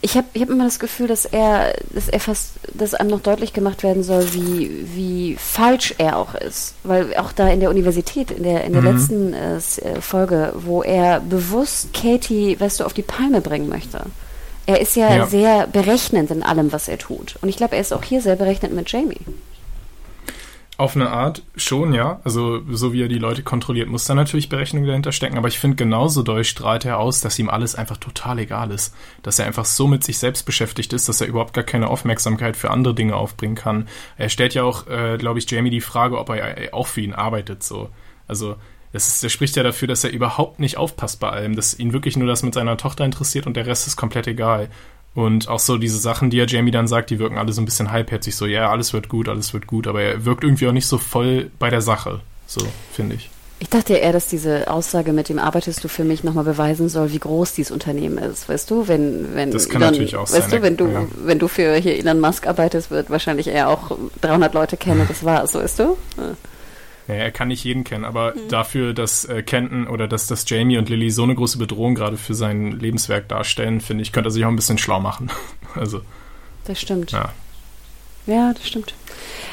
[0.00, 3.20] Ich habe ich hab immer das Gefühl, dass er, dass er fast, dass einem noch
[3.20, 6.74] deutlich gemacht werden soll, wie, wie falsch er auch ist.
[6.84, 8.88] Weil auch da in der Universität, in der, in der mhm.
[8.88, 14.02] letzten äh, äh Folge, wo er bewusst Katie, weißt du, auf die Palme bringen möchte.
[14.66, 15.26] Er ist ja, ja.
[15.26, 17.36] sehr berechnend in allem, was er tut.
[17.40, 19.20] Und ich glaube, er ist auch hier sehr berechnend mit Jamie.
[20.78, 22.20] Auf eine Art schon, ja.
[22.22, 25.38] Also so wie er die Leute kontrolliert, muss da natürlich Berechnung dahinter stecken.
[25.38, 28.94] Aber ich finde, genauso doll strahlt er aus, dass ihm alles einfach total egal ist.
[29.22, 32.58] Dass er einfach so mit sich selbst beschäftigt ist, dass er überhaupt gar keine Aufmerksamkeit
[32.58, 33.88] für andere Dinge aufbringen kann.
[34.18, 37.00] Er stellt ja auch, äh, glaube ich, Jamie die Frage, ob er äh, auch für
[37.00, 37.62] ihn arbeitet.
[37.62, 37.88] So,
[38.28, 38.56] Also
[38.92, 41.92] das ist, der spricht ja dafür, dass er überhaupt nicht aufpasst bei allem, dass ihn
[41.92, 44.70] wirklich nur das mit seiner Tochter interessiert und der Rest ist komplett egal.
[45.16, 47.64] Und auch so diese Sachen, die er Jamie dann sagt, die wirken alle so ein
[47.64, 50.72] bisschen halbherzig, so, ja, alles wird gut, alles wird gut, aber er wirkt irgendwie auch
[50.72, 52.60] nicht so voll bei der Sache, so,
[52.92, 53.30] finde ich.
[53.58, 56.90] Ich dachte ja eher, dass diese Aussage mit dem arbeitest du für mich nochmal beweisen
[56.90, 58.50] soll, wie groß dieses Unternehmen ist.
[58.50, 60.60] Weißt du, wenn, wenn, das kann Elon, natürlich auch weißt sein.
[60.60, 61.06] du, wenn du, ja.
[61.24, 65.24] wenn du für hier Elon Musk arbeitest, wird wahrscheinlich er auch 300 Leute kennen, das
[65.24, 65.96] war so, weißt du?
[66.18, 66.36] Ja.
[67.08, 68.48] Ja, er kann nicht jeden kennen, aber mhm.
[68.48, 72.16] dafür, dass äh, Kenton oder dass, dass Jamie und Lily so eine große Bedrohung gerade
[72.16, 75.30] für sein Lebenswerk darstellen, finde ich, könnte er sich auch ein bisschen schlau machen.
[75.74, 76.02] also.
[76.64, 77.12] Das stimmt.
[77.12, 77.32] Ja.
[78.26, 78.94] Ja, das stimmt.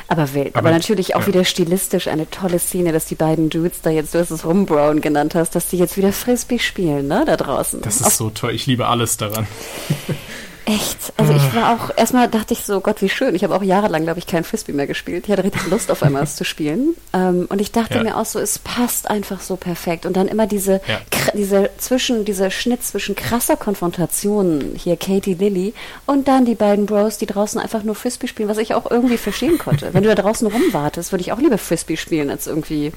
[0.07, 0.55] Aber wild.
[0.55, 1.27] Aber, aber natürlich auch ja.
[1.27, 4.99] wieder stilistisch eine tolle Szene, dass die beiden Dudes da jetzt, du hast es Rumbrown
[4.99, 7.81] genannt hast, dass die jetzt wieder Frisbee spielen, ne, da draußen.
[7.81, 8.55] Das ist Auf so toll.
[8.55, 9.47] Ich liebe alles daran.
[10.65, 11.11] Echt?
[11.17, 13.35] Also ich war auch, erstmal dachte ich so, Gott, wie schön.
[13.35, 15.25] Ich habe auch jahrelang, glaube ich, kein Frisbee mehr gespielt.
[15.25, 16.95] Ich hatte richtig Lust auf einmal es zu spielen.
[17.11, 18.03] Ähm, und ich dachte Ja.
[18.03, 20.05] mir auch so, es passt einfach so perfekt.
[20.05, 21.01] Und dann immer diese, Ja.
[21.33, 25.73] diese zwischen, dieser Schnitt zwischen krasser Konfrontation, hier Katie Lilly,
[26.05, 29.17] und dann die beiden Bros, die draußen einfach nur Frisbee spielen, was ich auch irgendwie
[29.17, 29.93] verstehen konnte.
[29.93, 32.93] Wenn du da draußen rumwartest, würde ich auch lieber Frisbee spielen, als irgendwie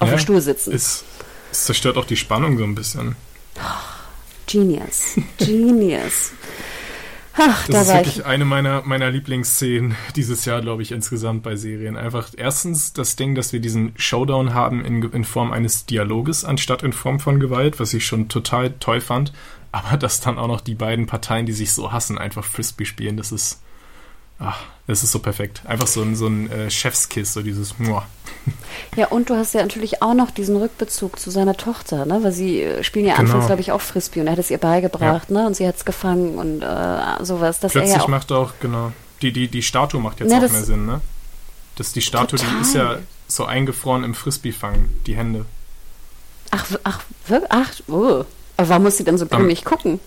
[0.00, 0.72] auf Ja, dem Stuhl sitzen.
[0.74, 1.04] Es,
[1.52, 3.14] es zerstört auch die Spannung so ein bisschen.
[4.46, 5.14] Genius.
[5.38, 6.32] Genius.
[7.36, 8.06] Ach, Das da ist war ich.
[8.06, 11.96] wirklich eine meiner, meiner Lieblingsszenen dieses Jahr, glaube ich, insgesamt bei Serien.
[11.96, 16.82] Einfach erstens das Ding, dass wir diesen Showdown haben in, in Form eines Dialoges anstatt
[16.82, 19.32] in Form von Gewalt, was ich schon total toll fand.
[19.72, 23.16] Aber dass dann auch noch die beiden Parteien, die sich so hassen, einfach Frisbee spielen,
[23.16, 23.60] das ist,
[24.44, 25.62] ach, das ist so perfekt.
[25.64, 28.06] Einfach so ein, so ein äh, Chefskiss, so dieses Muah.
[28.96, 32.22] Ja, und du hast ja natürlich auch noch diesen Rückbezug zu seiner Tochter, ne?
[32.22, 33.26] Weil sie äh, spielen ja Genau.
[33.28, 35.46] anfangs, glaube ich, auch Frisbee und er hat es ihr beigebracht, ne?
[35.46, 37.58] Und sie hat es gefangen und äh, sowas.
[37.60, 38.92] Dass er Plötzlich ja auch, macht auch, genau,
[39.22, 41.00] die, die, die Statue macht jetzt Ja, auch das- mehr Sinn, ne?
[41.76, 43.02] Das, die Statue, die ist ja Total.
[43.26, 45.46] so eingefroren im Frisbee-Fang, die Hände.
[46.50, 47.50] ach, ach, wirklich?
[47.50, 48.24] Ach, oh.
[48.56, 49.98] Aber warum muss sie denn so grimmig gucken?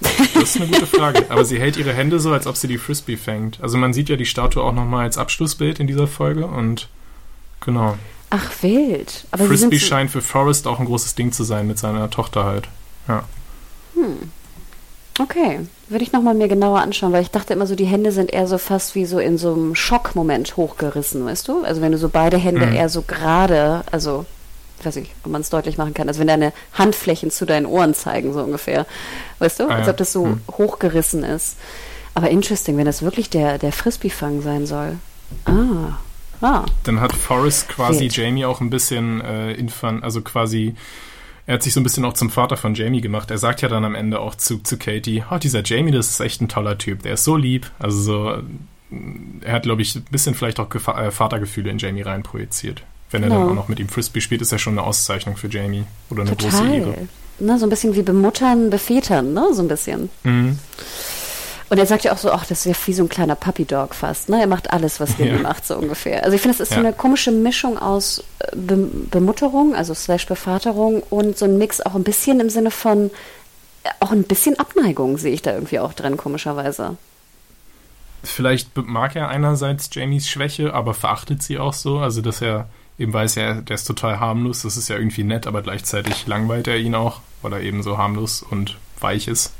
[0.00, 1.26] Das ist eine gute Frage.
[1.28, 3.60] Aber sie hält ihre Hände so, als ob sie die Frisbee fängt.
[3.62, 6.88] Also man sieht ja die Statue auch nochmal als Abschlussbild in dieser Folge und
[7.60, 7.96] genau.
[8.30, 9.24] Ach, wild.
[9.30, 12.68] Aber Frisbee scheint für Forrest auch ein großes Ding zu sein mit seiner Tochter halt.
[13.08, 13.24] Ja.
[15.20, 18.32] Okay, würde ich nochmal mir genauer anschauen, weil ich dachte immer so, die Hände sind
[18.32, 21.64] eher so fast wie so in so einem Schockmoment hochgerissen, weißt du?
[21.64, 22.74] Also wenn du so beide Hände Mhm.
[22.74, 24.26] eher so gerade, also
[24.84, 27.94] weiß nicht, ob man es deutlich machen kann, also wenn deine Handflächen zu deinen Ohren
[27.94, 28.86] zeigen, so ungefähr,
[29.38, 29.68] weißt du?
[29.68, 29.92] Ah, Als ja.
[29.92, 30.40] ob das so Mhm.
[30.50, 31.56] hochgerissen ist.
[32.14, 34.96] Aber interesting, wenn das wirklich der, der Frisbee-Fang sein soll.
[35.44, 35.98] Ah,
[36.40, 36.64] ah.
[36.84, 38.16] Dann hat Forrest quasi Wild.
[38.16, 40.74] Jamie auch ein bisschen äh, infan, also quasi,
[41.46, 43.30] er hat sich so ein bisschen auch zum Vater von Jamie gemacht.
[43.30, 46.20] Er sagt ja dann am Ende auch zu, zu Katie, oh, dieser Jamie, das ist
[46.20, 47.70] echt ein toller Typ, der ist so lieb.
[47.78, 48.42] Also so,
[49.42, 52.82] er hat, glaube ich, ein bisschen vielleicht auch Gefa äh, Vatergefühle in Jamie reinprojiziert.
[53.10, 53.40] Wenn er Genau.
[53.40, 55.84] dann auch noch mit ihm Frisbee spielt, ist ja schon eine Auszeichnung für Jamie.
[56.10, 56.84] Oder eine große Ehre.
[56.90, 57.08] Total.
[57.40, 59.46] Ne, so ein bisschen wie bemuttern, bevätern, ne?
[59.52, 60.10] So ein bisschen.
[60.24, 60.58] Mhm.
[61.70, 63.64] Und er sagt ja auch so, ach, das ist ja wie so ein kleiner Puppy
[63.66, 64.40] Dog fast, ne?
[64.40, 65.42] Er macht alles, was Lilly Ja.
[65.42, 66.24] macht, so ungefähr.
[66.24, 66.80] Also ich finde, es ist so Ja.
[66.80, 68.76] eine komische Mischung aus äh, Be
[69.10, 73.10] Bemutterung, also slash Bevaterung und so ein Mix auch ein bisschen im Sinne von,
[73.84, 76.96] äh, auch ein bisschen Abneigung sehe ich da irgendwie auch drin, komischerweise.
[78.24, 81.98] Vielleicht mag er einerseits Jamies Schwäche, aber verachtet sie auch so.
[81.98, 82.66] Also, dass er
[82.98, 84.62] eben weiß, er, der ist total harmlos.
[84.62, 87.98] Das ist ja irgendwie nett, aber gleichzeitig langweilt er ihn auch, weil er eben so
[87.98, 89.52] harmlos und weich ist.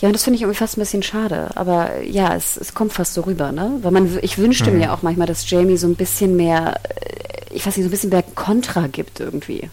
[0.00, 1.50] Ja, und das finde ich irgendwie fast ein bisschen schade.
[1.56, 3.78] Aber ja, es, es kommt fast so rüber, ne?
[3.82, 7.66] Weil man, ich wünschte mir auch manchmal, dass Jamie so ein bisschen mehr, äh, ich
[7.66, 9.68] weiß nicht, so ein bisschen mehr Kontra gibt irgendwie.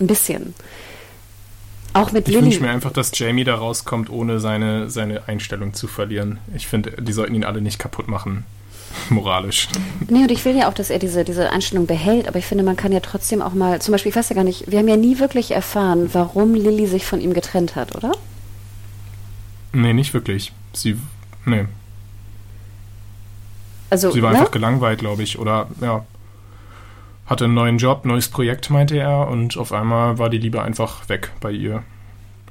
[0.00, 0.54] Ein bisschen.
[1.92, 2.46] Auch mit Ich Lilly.
[2.46, 6.38] wünsche mir einfach, dass Jamie da rauskommt, ohne seine, seine Einstellung zu verlieren.
[6.54, 8.44] Ich finde, die sollten ihn alle nicht kaputt machen.
[9.10, 9.68] Moralisch.
[10.08, 12.64] Nee, und ich will ja auch, dass er diese, diese Einstellung behält, aber ich finde,
[12.64, 14.88] man kann ja trotzdem auch mal, zum Beispiel, ich weiß ja gar nicht, wir haben
[14.88, 18.12] ja nie wirklich erfahren, warum Lilly sich von ihm getrennt hat, oder?
[19.72, 20.52] Nee, nicht wirklich.
[20.72, 20.96] Sie,
[21.44, 21.66] nee.
[23.90, 24.38] Also, Sie war ne?
[24.38, 25.38] einfach gelangweilt, glaube ich.
[25.38, 26.04] Oder, ja.
[27.26, 31.08] Hatte einen neuen Job, neues Projekt, meinte er, und auf einmal war die Liebe einfach
[31.08, 31.84] weg bei ihr.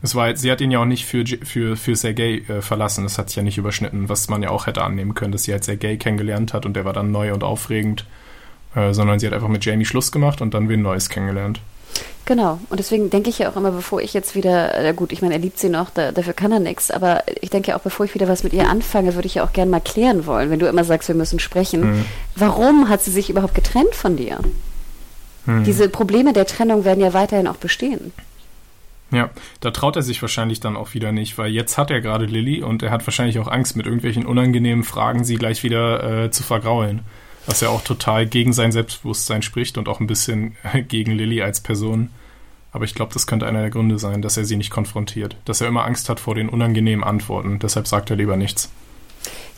[0.01, 3.03] Es war, sie hat ihn ja auch nicht für, für, für Sergei äh, verlassen.
[3.03, 5.51] Das hat sich ja nicht überschnitten, was man ja auch hätte annehmen können, dass sie
[5.51, 8.05] halt Sergei kennengelernt hat und der war dann neu und aufregend.
[8.75, 11.59] Äh, sondern sie hat einfach mit Jamie Schluss gemacht und dann wen Neues kennengelernt.
[12.25, 12.59] Genau.
[12.69, 15.33] Und deswegen denke ich ja auch immer, bevor ich jetzt wieder, äh, gut, ich meine,
[15.33, 18.05] er liebt sie noch, da, dafür kann er nichts, aber ich denke ja auch, bevor
[18.05, 20.59] ich wieder was mit ihr anfange, würde ich ja auch gerne mal klären wollen, wenn
[20.59, 21.81] du immer sagst, wir müssen sprechen.
[21.81, 22.05] Mhm.
[22.35, 24.39] Warum hat sie sich überhaupt getrennt von dir?
[25.45, 25.63] Hm.
[25.63, 28.13] Diese Probleme der Trennung werden ja weiterhin auch bestehen.
[29.11, 32.25] Ja, da traut er sich wahrscheinlich dann auch wieder nicht, weil jetzt hat er gerade
[32.25, 36.31] Lilly und er hat wahrscheinlich auch Angst, mit irgendwelchen unangenehmen Fragen sie gleich wieder äh,
[36.31, 37.01] zu vergraulen.
[37.45, 40.55] Was ja auch total gegen sein Selbstbewusstsein spricht und auch ein bisschen
[40.87, 42.09] gegen Lilly als Person.
[42.71, 45.35] Aber ich glaube, das könnte einer der Gründe sein, dass er sie nicht konfrontiert.
[45.45, 47.57] Dass er immer Angst hat vor den unangenehmen Antworten.
[47.57, 48.71] Deshalb sagt er lieber nichts.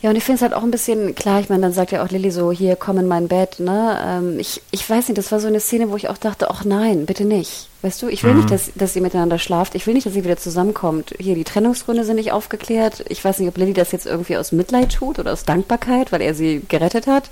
[0.02, 2.04] Ja, und ich finde es halt auch ein bisschen, klar, ich meine, dann sagt ja
[2.04, 3.98] auch Lilly so, hier, komm in mein Bett, ne?
[4.04, 6.64] Ähm, ich, ich weiß nicht, das war so eine Szene, wo ich auch dachte, ach
[6.64, 7.68] nein, bitte nicht.
[7.82, 9.74] Weißt du, ich will nicht, dass, dass ihr miteinander schlaft.
[9.76, 11.14] Ich will nicht, dass ihr wieder zusammenkommt.
[11.18, 13.04] Hier, die Trennungsgründe sind nicht aufgeklärt.
[13.08, 16.20] Ich weiß nicht, ob Lilly das jetzt irgendwie aus Mitleid tut oder aus Dankbarkeit, weil
[16.20, 17.30] er sie gerettet hat.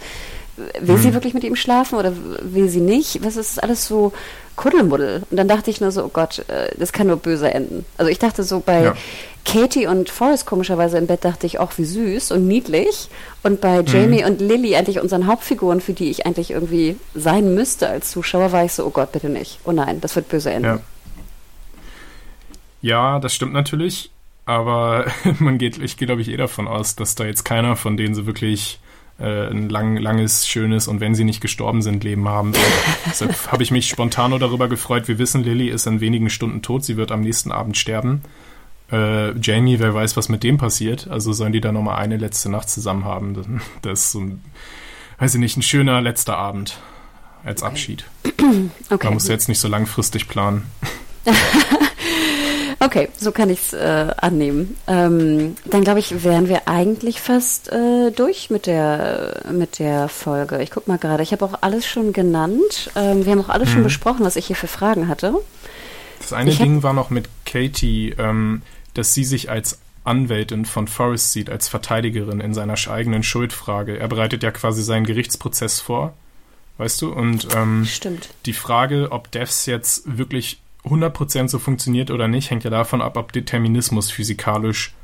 [0.81, 2.13] Will sie wirklich mit ihm schlafen oder
[2.43, 3.25] will sie nicht?
[3.25, 4.13] Was ist alles so
[4.57, 5.23] Kuddelmuddel?
[5.31, 7.87] Und dann dachte ich nur so, oh Gott, äh, das kann nur böse enden.
[7.97, 8.95] Also ich dachte so bei Ja.
[9.45, 13.09] Katie und Forrest komischerweise im Bett dachte ich auch wie süß und niedlich.
[13.43, 17.89] Und bei Jamie und Lily, eigentlich unseren Hauptfiguren, für die ich eigentlich irgendwie sein müsste
[17.89, 19.59] als Zuschauer, war ich so, oh Gott, bitte nicht.
[19.65, 20.67] Oh nein, das wird böse enden.
[20.67, 20.81] Ja.
[22.83, 24.11] Ja, das stimmt natürlich.
[24.47, 25.07] aber
[25.39, 28.15] man geht, ich gehe glaube ich eh davon aus, dass da jetzt keiner von denen
[28.15, 28.81] so wirklich
[29.21, 32.53] äh, ein lang, langes, schönes und wenn sie nicht gestorben sind, Leben haben.
[33.07, 35.09] Deshalb habe ich mich spontan nur darüber gefreut.
[35.09, 36.85] Wir wissen, Lily ist in wenigen Stunden tot.
[36.85, 38.23] Sie wird am nächsten Abend sterben.
[38.93, 41.09] Äh, Jamie, wer weiß, was mit dem passiert.
[41.09, 43.61] Also sollen die da nochmal eine letzte Nacht zusammen haben.
[43.83, 44.45] Das ist so ein,
[45.19, 46.79] weiß ich nicht, ein schöner letzter Abend
[47.45, 48.05] als Abschied.
[48.91, 49.07] Okay.
[49.07, 50.69] Man muss jetzt nicht so langfristig planen.
[52.83, 54.79] Okay, so kann ich es äh, annehmen.
[54.87, 60.63] Ähm, dann glaube ich, wären wir eigentlich fast äh, durch mit der mit der Folge.
[60.63, 61.23] Ich guck mal gerade.
[61.23, 62.91] Ich habe auch alles schon genannt.
[62.97, 63.73] Ähm, wir haben auch alles mhm.
[63.75, 65.35] schon besprochen, was ich hier für Fragen hatte.
[66.21, 68.63] Das eine ich Ding war noch mit Katie, ähm,
[68.95, 73.99] dass sie sich als Anwältin von Forrest sieht, als Verteidigerin in seiner eigenen Schuldfrage.
[73.99, 76.15] Er bereitet ja quasi seinen Gerichtsprozess vor,
[76.79, 77.13] weißt du?
[77.13, 77.87] Und ähm,
[78.47, 83.17] die Frage, ob Devs jetzt wirklich 100% so funktioniert oder nicht, hängt ja davon ab,
[83.17, 84.95] ob Determinismus physikalisch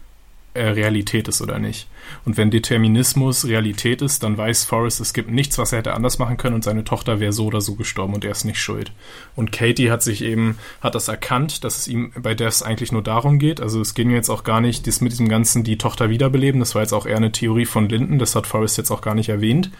[0.59, 1.89] Realität ist oder nicht.
[2.25, 6.19] Und wenn Determinismus Realität ist, dann weiß Forrest, es gibt nichts, was er hätte anders
[6.19, 8.93] machen können und seine Tochter wäre so oder so gestorben und er ist nicht schuld.
[9.35, 13.03] Und Katie hat sich eben, hat das erkannt, dass es ihm bei Devs eigentlich nur
[13.03, 13.61] darum geht.
[13.61, 16.61] Also es ging jetzt auch gar nicht das mit diesem Ganzen die Tochter wiederbeleben.
[16.61, 18.19] Das war jetzt auch eher eine Theorie von Linden.
[18.19, 19.71] Das hat Forrest jetzt auch gar nicht erwähnt.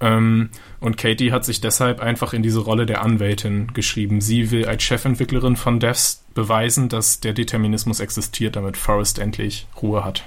[0.00, 4.20] Ähm, und Katie hat sich deshalb einfach in diese Rolle der Anwältin geschrieben.
[4.20, 10.04] Sie will als Chefentwicklerin von Devs beweisen, dass der Determinismus existiert, damit Forrest endlich Ruhe
[10.04, 10.24] hat.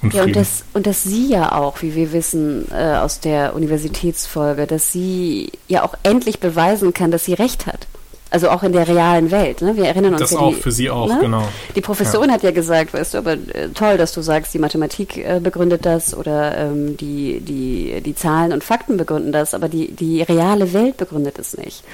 [0.00, 3.54] Und ja, und dass, und dass sie ja auch, wie wir wissen äh, aus der
[3.54, 7.88] Universitätsfolge, dass sie ja auch endlich beweisen kann, dass sie recht hat.
[8.30, 9.62] Also auch in der realen Welt.
[9.62, 9.76] Ne?
[9.76, 11.18] Wir erinnern uns das ja auch die, für sie auch, ne?
[11.20, 11.48] genau.
[11.74, 12.34] Die Professorin ja.
[12.34, 15.86] hat ja gesagt, weißt du, aber äh, toll, dass du sagst, die Mathematik äh, begründet
[15.86, 20.74] das oder ähm, die, die, die Zahlen und Fakten begründen das, aber die, die reale
[20.74, 21.84] Welt begründet es nicht.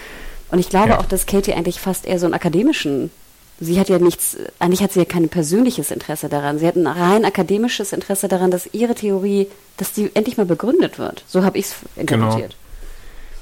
[0.51, 0.99] Und ich glaube ja.
[0.99, 3.11] auch, dass Katie eigentlich fast eher so einen akademischen
[3.61, 6.59] Sie hat ja nichts, eigentlich hat sie ja kein persönliches Interesse daran.
[6.59, 10.99] Sie hat ein rein akademisches Interesse daran, dass ihre Theorie, dass die endlich mal begründet
[10.99, 11.23] wird.
[11.29, 12.51] So habe ich es interpretiert.
[12.51, 12.64] Genau.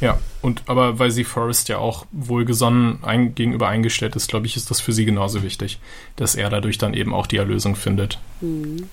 [0.03, 4.57] Ja, und aber weil sie Forrest ja auch wohlgesonnen ein, gegenüber eingestellt ist, glaube ich,
[4.57, 5.79] ist das für sie genauso wichtig,
[6.17, 8.19] dass er dadurch dann eben auch die Erlösung findet.
[8.41, 8.89] Mhm.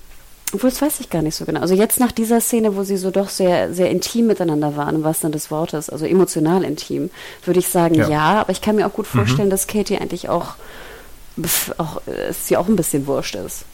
[0.52, 1.60] Obwohl, das weiß ich gar nicht so genau.
[1.60, 5.02] Also jetzt nach dieser Szene, wo sie so doch sehr, sehr intim miteinander waren, im
[5.02, 7.10] wahrsten Sinne des Wortes, also emotional intim,
[7.44, 8.08] würde ich sagen, ja.
[8.08, 8.40] ja.
[8.40, 9.18] aber ich kann mir auch gut mhm.
[9.18, 9.50] vorstellen, mhm.
[9.50, 10.54] dass Katie eigentlich auch,
[11.78, 13.64] auch, es sie auch ein bisschen wurscht ist.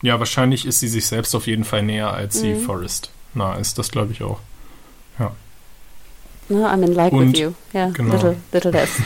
[0.00, 2.40] Ja, wahrscheinlich ist sie sich selbst auf jeden Fall näher, als mhm.
[2.40, 3.78] sie Forrest nah ist.
[3.78, 4.40] Das glaube ich auch.
[6.48, 7.54] No, I'm in like Und, with you.
[7.72, 8.14] Ja, genau.
[8.14, 8.90] little, little less.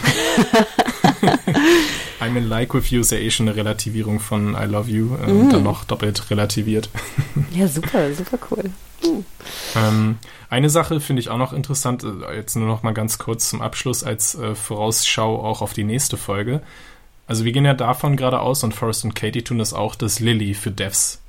[2.20, 5.16] I'm in like with you ist ja eh schon eine Relativierung von I love you
[5.16, 5.50] äh, mm.
[5.50, 6.88] dann noch doppelt relativiert.
[7.52, 8.70] ja, super, super cool.
[9.02, 9.24] Mm.
[9.76, 10.18] Ähm,
[10.48, 13.60] eine Sache finde ich auch noch interessant, äh, jetzt nur noch mal ganz kurz zum
[13.60, 16.62] Abschluss als äh, Vorausschau auch auf die nächste Folge.
[17.26, 20.20] Also wir gehen ja davon gerade aus und Forrest und Katie tun das auch, dass
[20.20, 21.21] Lily für Devs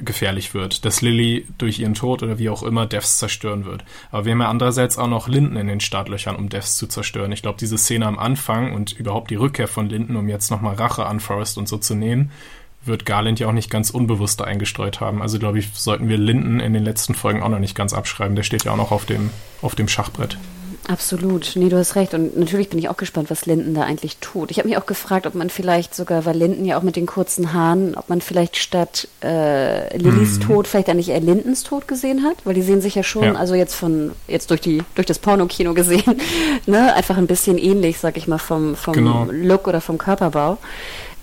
[0.00, 3.84] gefährlich wird, dass Lily durch ihren Tod oder wie auch immer Devs zerstören wird.
[4.10, 7.32] Aber wir haben ja andererseits auch noch Linden in den Startlöchern, um Devs zu zerstören.
[7.32, 10.74] Ich glaube, diese Szene am Anfang und überhaupt die Rückkehr von Linden, um jetzt nochmal
[10.74, 12.30] Rache an Forrest und so zu nehmen,
[12.84, 15.22] wird Garland ja auch nicht ganz unbewusst eingestreut haben.
[15.22, 18.36] Also glaube ich, sollten wir Linden in den letzten Folgen auch noch nicht ganz abschreiben.
[18.36, 19.30] Der steht ja auch noch auf dem,
[19.62, 20.38] auf dem Schachbrett.
[20.88, 21.52] Absolut.
[21.54, 22.14] Nee, du hast recht.
[22.14, 24.50] Und natürlich bin ich auch gespannt, was Linden da eigentlich tut.
[24.50, 27.04] Ich habe mich auch gefragt, ob man vielleicht sogar, weil Linden ja auch mit den
[27.04, 30.40] kurzen Haaren, ob man vielleicht statt äh, Lillys mhm.
[30.40, 33.34] Tod vielleicht eigentlich eher Lindens Tod gesehen hat, weil die sehen sich ja schon, ja.
[33.34, 36.22] also jetzt von, jetzt durch die, durch das Pornokino gesehen,
[36.66, 39.26] ne, einfach ein bisschen ähnlich, sag ich mal, vom, vom genau.
[39.30, 40.56] Look oder vom Körperbau.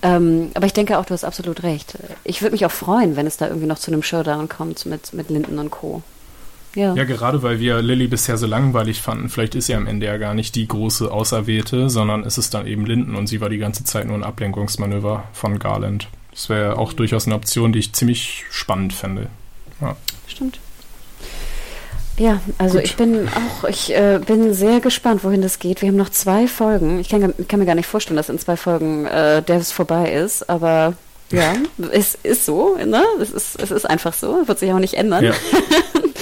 [0.02, 1.98] Ähm, aber ich denke auch, du hast absolut recht.
[2.22, 5.12] Ich würde mich auch freuen, wenn es da irgendwie noch zu einem Showdown kommt mit,
[5.12, 6.02] mit Linden und Co.
[6.76, 6.94] Ja.
[6.94, 10.18] ja, gerade weil wir Lilly bisher so langweilig fanden, vielleicht ist sie am Ende ja
[10.18, 13.56] gar nicht die große Auserwählte, sondern ist es dann eben Linden und sie war die
[13.56, 16.08] ganze Zeit nur ein Ablenkungsmanöver von Garland.
[16.30, 19.28] Das wäre auch durchaus eine Option, die ich ziemlich spannend fände.
[19.80, 19.96] Ja.
[20.26, 20.60] Stimmt.
[22.18, 22.84] Ja, also Gut.
[22.84, 25.82] ich bin auch, ich äh, bin sehr gespannt, wohin das geht.
[25.82, 26.98] Wir haben noch zwei Folgen.
[26.98, 30.48] Ich kann, kann mir gar nicht vorstellen, dass in zwei Folgen äh, Devs vorbei ist,
[30.48, 30.94] aber
[31.30, 31.54] ja,
[31.92, 33.02] es ist so, ne?
[33.20, 35.24] Es ist, es ist einfach so, wird sich auch nicht ändern.
[35.24, 35.32] Ja.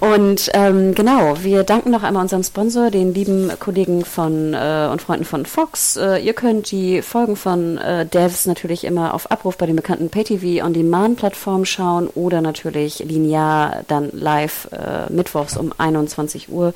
[0.00, 5.02] und ähm, genau, wir danken noch einmal unserem Sponsor, den lieben Kollegen von äh, und
[5.02, 5.96] Freunden von Fox.
[5.96, 10.08] Äh, ihr könnt die Folgen von äh, Devs natürlich immer auf Abruf bei den bekannten
[10.08, 16.74] PayTV on Demand Plattformen schauen oder natürlich linear dann live äh, mittwochs um 21 Uhr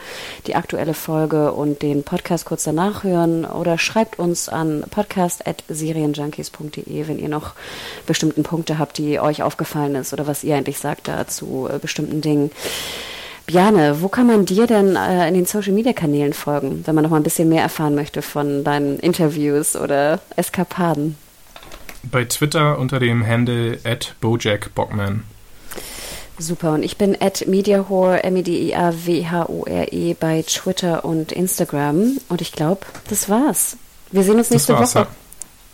[0.48, 7.20] die aktuelle Folge und den Podcast kurz danach hören oder schreibt uns an podcast@serienjunkies.de, wenn
[7.20, 7.52] ihr noch
[8.04, 12.20] bestimmten Punkte habt, die euch aufgefallen ist oder was ihr eigentlich sagt dazu äh, bestimmten
[12.20, 12.50] Dingen.
[13.52, 17.04] Bjane, wo kann man dir denn äh, in den Social Media Kanälen folgen, wenn man
[17.04, 21.18] noch mal ein bisschen mehr erfahren möchte von deinen Interviews oder Eskapaden?
[22.02, 25.24] Bei Twitter unter dem Handle at BojackBockman.
[26.38, 32.16] Super, und ich bin at MediaHore, M-E-D-I-A-W-H-O-R-E e bei Twitter und Instagram.
[32.30, 33.76] Und ich glaube, das war's.
[34.12, 35.00] Wir sehen uns nächste Woche.
[35.00, 35.06] Ja.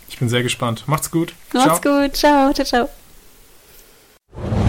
[0.09, 0.83] Ich bin sehr gespannt.
[0.87, 1.33] Macht's gut.
[1.53, 2.01] Macht's ciao.
[2.01, 2.17] gut.
[2.17, 2.89] Ciao, ciao,
[4.35, 4.68] ciao.